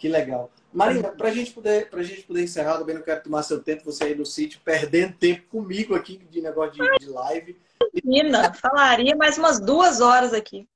[0.03, 0.51] Que legal.
[0.73, 3.85] Marina, para a gente poder, pra gente poder encerrar, também não quero tomar seu tempo,
[3.85, 7.57] você aí no sítio, perdendo tempo comigo aqui de negócio de, de live.
[8.03, 10.69] Menina, falaria mais umas duas horas aqui.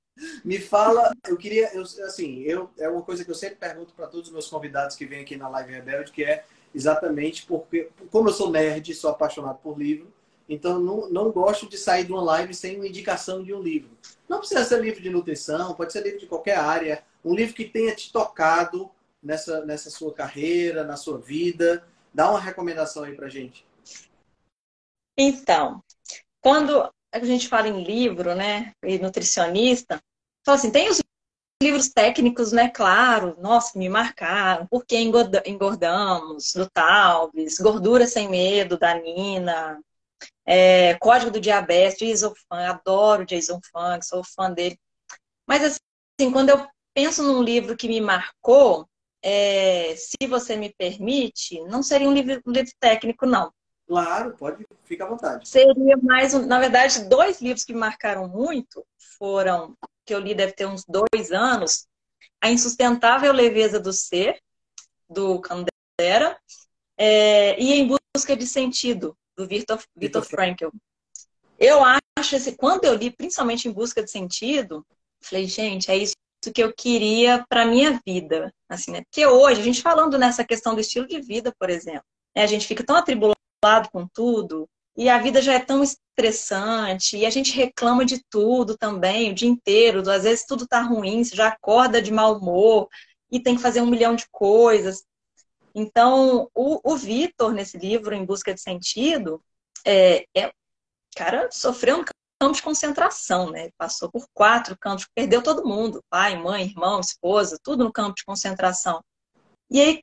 [0.44, 4.06] Me fala, eu queria, eu, assim, eu, é uma coisa que eu sempre pergunto para
[4.06, 8.28] todos os meus convidados que vêm aqui na Live Rebelde, que é exatamente porque, como
[8.28, 10.06] eu sou nerd, sou apaixonado por livro,
[10.48, 13.90] então não, não gosto de sair de uma live sem uma indicação de um livro.
[14.28, 17.64] Não precisa ser livro de nutrição, pode ser livro de qualquer área, um livro que
[17.64, 18.88] tenha te tocado,
[19.26, 21.86] nessa, nessa sua carreira, na sua vida?
[22.14, 23.66] Dá uma recomendação aí pra gente.
[25.18, 25.82] Então,
[26.40, 30.00] quando a gente fala em livro, né, e nutricionista,
[30.44, 31.00] fala assim, tem os
[31.62, 38.78] livros técnicos, né, claro, nossa, me marcaram, Por que engordamos, do Talves, Gordura Sem Medo,
[38.78, 39.80] da Nina,
[40.46, 44.78] é, Código do Diabetes, Jason Funk, adoro Jason Funk, sou fã dele.
[45.48, 48.86] Mas assim, quando eu penso num livro que me marcou,
[49.22, 53.52] é, se você me permite, não seria um livro, um livro técnico, não.
[53.86, 55.48] Claro, pode, fica à vontade.
[55.48, 58.84] Seria mais, um, na verdade, dois livros que me marcaram muito
[59.18, 61.86] foram, que eu li deve ter uns dois anos,
[62.40, 64.40] A Insustentável Leveza do Ser,
[65.08, 66.36] do Candera,
[66.98, 70.68] é, e Em Busca de Sentido, do Victor, Victor Frankl.
[71.58, 71.80] Eu
[72.18, 74.84] acho, esse, quando eu li, principalmente Em Busca de Sentido,
[75.20, 79.02] falei, gente, é isso que eu queria para minha vida, assim, né?
[79.02, 82.42] Porque hoje, a gente falando nessa questão do estilo de vida, por exemplo, né?
[82.42, 83.36] a gente fica tão atribulado
[83.92, 88.76] com tudo, e a vida já é tão estressante, e a gente reclama de tudo
[88.76, 92.88] também, o dia inteiro, às vezes tudo tá ruim, você já acorda de mau humor,
[93.30, 95.04] e tem que fazer um milhão de coisas.
[95.74, 99.42] Então, o, o Vitor, nesse livro, Em Busca de Sentido,
[99.84, 100.50] é, é
[101.14, 102.04] cara, sofreu um
[102.40, 103.70] campo de concentração, né?
[103.78, 108.24] Passou por quatro campos, perdeu todo mundo, pai, mãe, irmão, esposa, tudo no campo de
[108.24, 109.02] concentração.
[109.70, 110.00] E aí,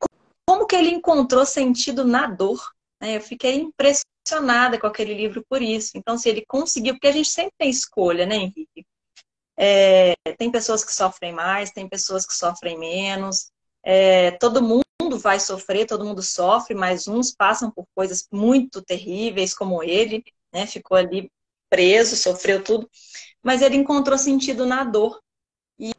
[0.47, 2.61] como que ele encontrou sentido na dor?
[3.01, 3.17] Né?
[3.17, 5.91] Eu fiquei impressionada com aquele livro por isso.
[5.95, 8.85] Então, se ele conseguiu, porque a gente sempre tem escolha, né, Henrique?
[9.55, 13.51] É, tem pessoas que sofrem mais, tem pessoas que sofrem menos.
[13.83, 14.83] É, todo mundo
[15.19, 20.65] vai sofrer, todo mundo sofre, mas uns passam por coisas muito terríveis, como ele, né?
[20.65, 21.29] Ficou ali
[21.73, 22.87] preso, sofreu tudo,
[23.41, 25.19] mas ele encontrou sentido na dor.
[25.79, 25.91] E,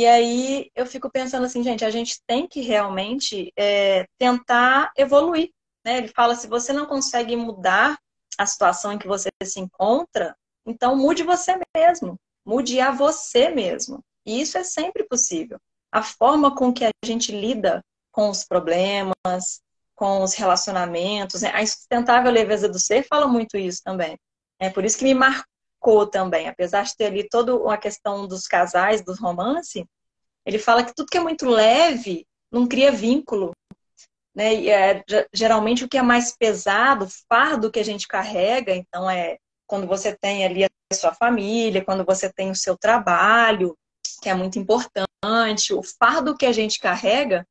[0.00, 5.50] e aí eu fico pensando assim, gente, a gente tem que realmente é, tentar evoluir.
[5.84, 5.98] Né?
[5.98, 7.96] Ele fala: se você não consegue mudar
[8.36, 10.34] a situação em que você se encontra,
[10.66, 14.02] então mude você mesmo, mude a você mesmo.
[14.26, 15.56] E isso é sempre possível.
[15.92, 17.80] A forma com que a gente lida
[18.10, 19.62] com os problemas,
[19.94, 21.52] com os relacionamentos, né?
[21.54, 24.18] a insustentável leveza do ser fala muito isso também.
[24.60, 28.46] É por isso que me marcou também, apesar de ter ali toda uma questão dos
[28.46, 29.84] casais, dos romances,
[30.44, 33.52] ele fala que tudo que é muito leve não cria vínculo,
[34.34, 34.54] né?
[34.54, 35.02] E é,
[35.32, 39.86] geralmente o que é mais pesado, o fardo que a gente carrega, então é quando
[39.86, 43.76] você tem ali a sua família, quando você tem o seu trabalho,
[44.20, 47.46] que é muito importante, o fardo que a gente carrega,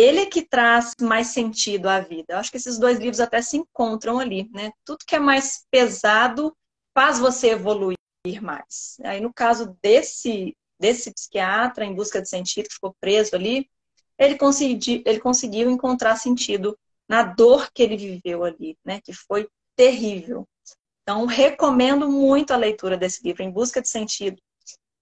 [0.00, 2.26] ele é que traz mais sentido à vida.
[2.30, 4.72] Eu acho que esses dois livros até se encontram ali, né?
[4.84, 6.56] Tudo que é mais pesado
[6.94, 7.96] faz você evoluir
[8.42, 8.96] mais.
[9.02, 13.68] Aí no caso desse desse psiquiatra em busca de sentido que ficou preso ali,
[14.18, 16.76] ele, consegui, ele conseguiu encontrar sentido
[17.06, 19.00] na dor que ele viveu ali, né?
[19.02, 19.46] Que foi
[19.76, 20.48] terrível.
[21.02, 24.40] Então, recomendo muito a leitura desse livro, Em Busca de Sentido,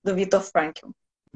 [0.02, 0.88] do Viktor Frankl.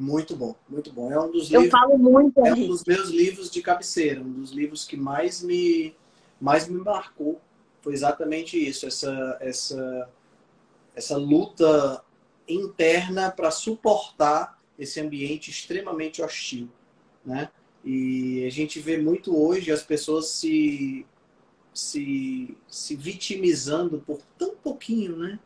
[0.02, 1.12] Muito bom, muito bom.
[1.12, 4.32] É um dos Eu livros, falo muito, É um dos meus livros de cabeceira, um
[4.32, 5.94] dos livros que mais me,
[6.40, 7.40] mais me marcou.
[7.80, 10.10] Foi exatamente isso, essa, essa,
[10.96, 12.04] essa luta
[12.48, 16.68] interna para suportar esse ambiente extremamente hostil,
[17.24, 17.48] né?
[17.84, 21.06] E a gente vê muito hoje as pessoas se,
[21.72, 25.38] se, se vitimizando por tão pouquinho, né?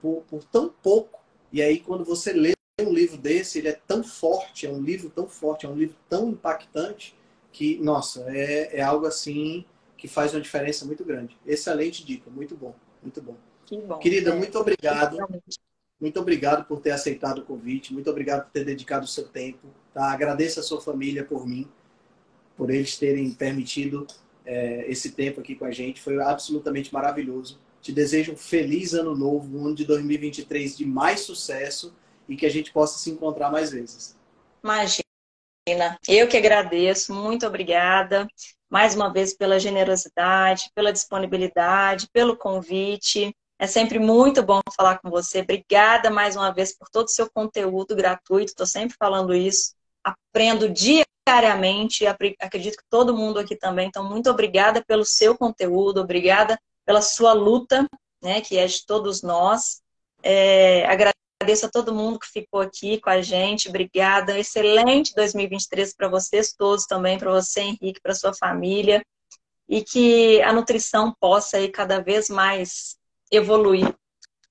[0.00, 1.20] Por, por tão pouco.
[1.52, 5.08] E aí, quando você lê um livro desse, ele é tão forte, é um livro
[5.08, 7.16] tão forte, é um livro tão impactante,
[7.52, 9.64] que, nossa, é, é algo assim
[9.96, 11.36] que faz uma diferença muito grande.
[11.46, 13.36] Excelente dica, muito bom, muito bom.
[13.86, 15.18] bom Querida, é, muito obrigado.
[16.00, 19.68] Muito obrigado por ter aceitado o convite, muito obrigado por ter dedicado o seu tempo.
[19.92, 20.10] Tá?
[20.10, 21.68] Agradeço a sua família por mim,
[22.56, 24.04] por eles terem permitido
[24.44, 26.02] é, esse tempo aqui com a gente.
[26.02, 27.60] Foi absolutamente maravilhoso.
[27.80, 31.94] Te desejo um feliz ano novo, um ano de 2023 de mais sucesso
[32.28, 34.16] e que a gente possa se encontrar mais vezes.
[34.62, 38.26] Imagina, eu que agradeço, muito obrigada
[38.74, 43.32] mais uma vez pela generosidade, pela disponibilidade, pelo convite.
[43.56, 45.40] É sempre muito bom falar com você.
[45.40, 48.50] Obrigada mais uma vez por todo o seu conteúdo gratuito.
[48.50, 49.74] Estou sempre falando isso.
[50.02, 52.04] Aprendo diariamente.
[52.04, 53.86] Acredito que todo mundo aqui também.
[53.86, 56.00] Então, muito obrigada pelo seu conteúdo.
[56.00, 57.86] Obrigada pela sua luta,
[58.20, 59.80] né, que é de todos nós.
[60.20, 63.68] É, agradeço a todo mundo que ficou aqui com a gente.
[63.68, 64.38] Obrigada.
[64.38, 69.02] Excelente 2023 para vocês todos também, para você, Henrique, para sua família.
[69.68, 72.96] E que a nutrição possa ir cada vez mais
[73.30, 73.94] evoluir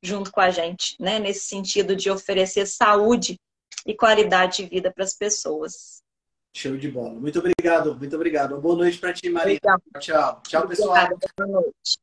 [0.02, 1.20] junto com a gente, né?
[1.20, 3.40] Nesse sentido de oferecer saúde
[3.86, 6.02] e qualidade de vida para as pessoas.
[6.56, 7.14] Show de bola.
[7.14, 8.60] Muito obrigado, muito obrigado.
[8.60, 9.60] Boa noite para ti, Maria.
[10.00, 10.42] Tchau.
[10.48, 10.90] Tchau, pessoal.
[10.90, 11.18] Obrigada.
[11.38, 12.03] Boa noite.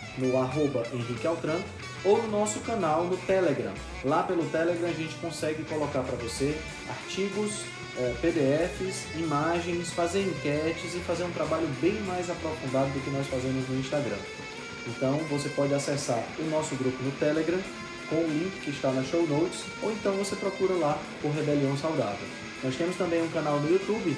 [0.17, 1.59] no arroba Henrique Altran,
[2.03, 3.73] ou no nosso canal no Telegram.
[4.03, 6.57] Lá pelo Telegram a gente consegue colocar para você
[6.89, 7.63] artigos,
[7.97, 13.27] é, PDFs, imagens, fazer enquetes e fazer um trabalho bem mais aprofundado do que nós
[13.27, 14.17] fazemos no Instagram.
[14.87, 17.59] Então você pode acessar o nosso grupo no Telegram
[18.09, 21.77] com o link que está na show notes, ou então você procura lá por Rebelião
[21.77, 22.27] Saudável.
[22.63, 24.17] Nós temos também um canal no YouTube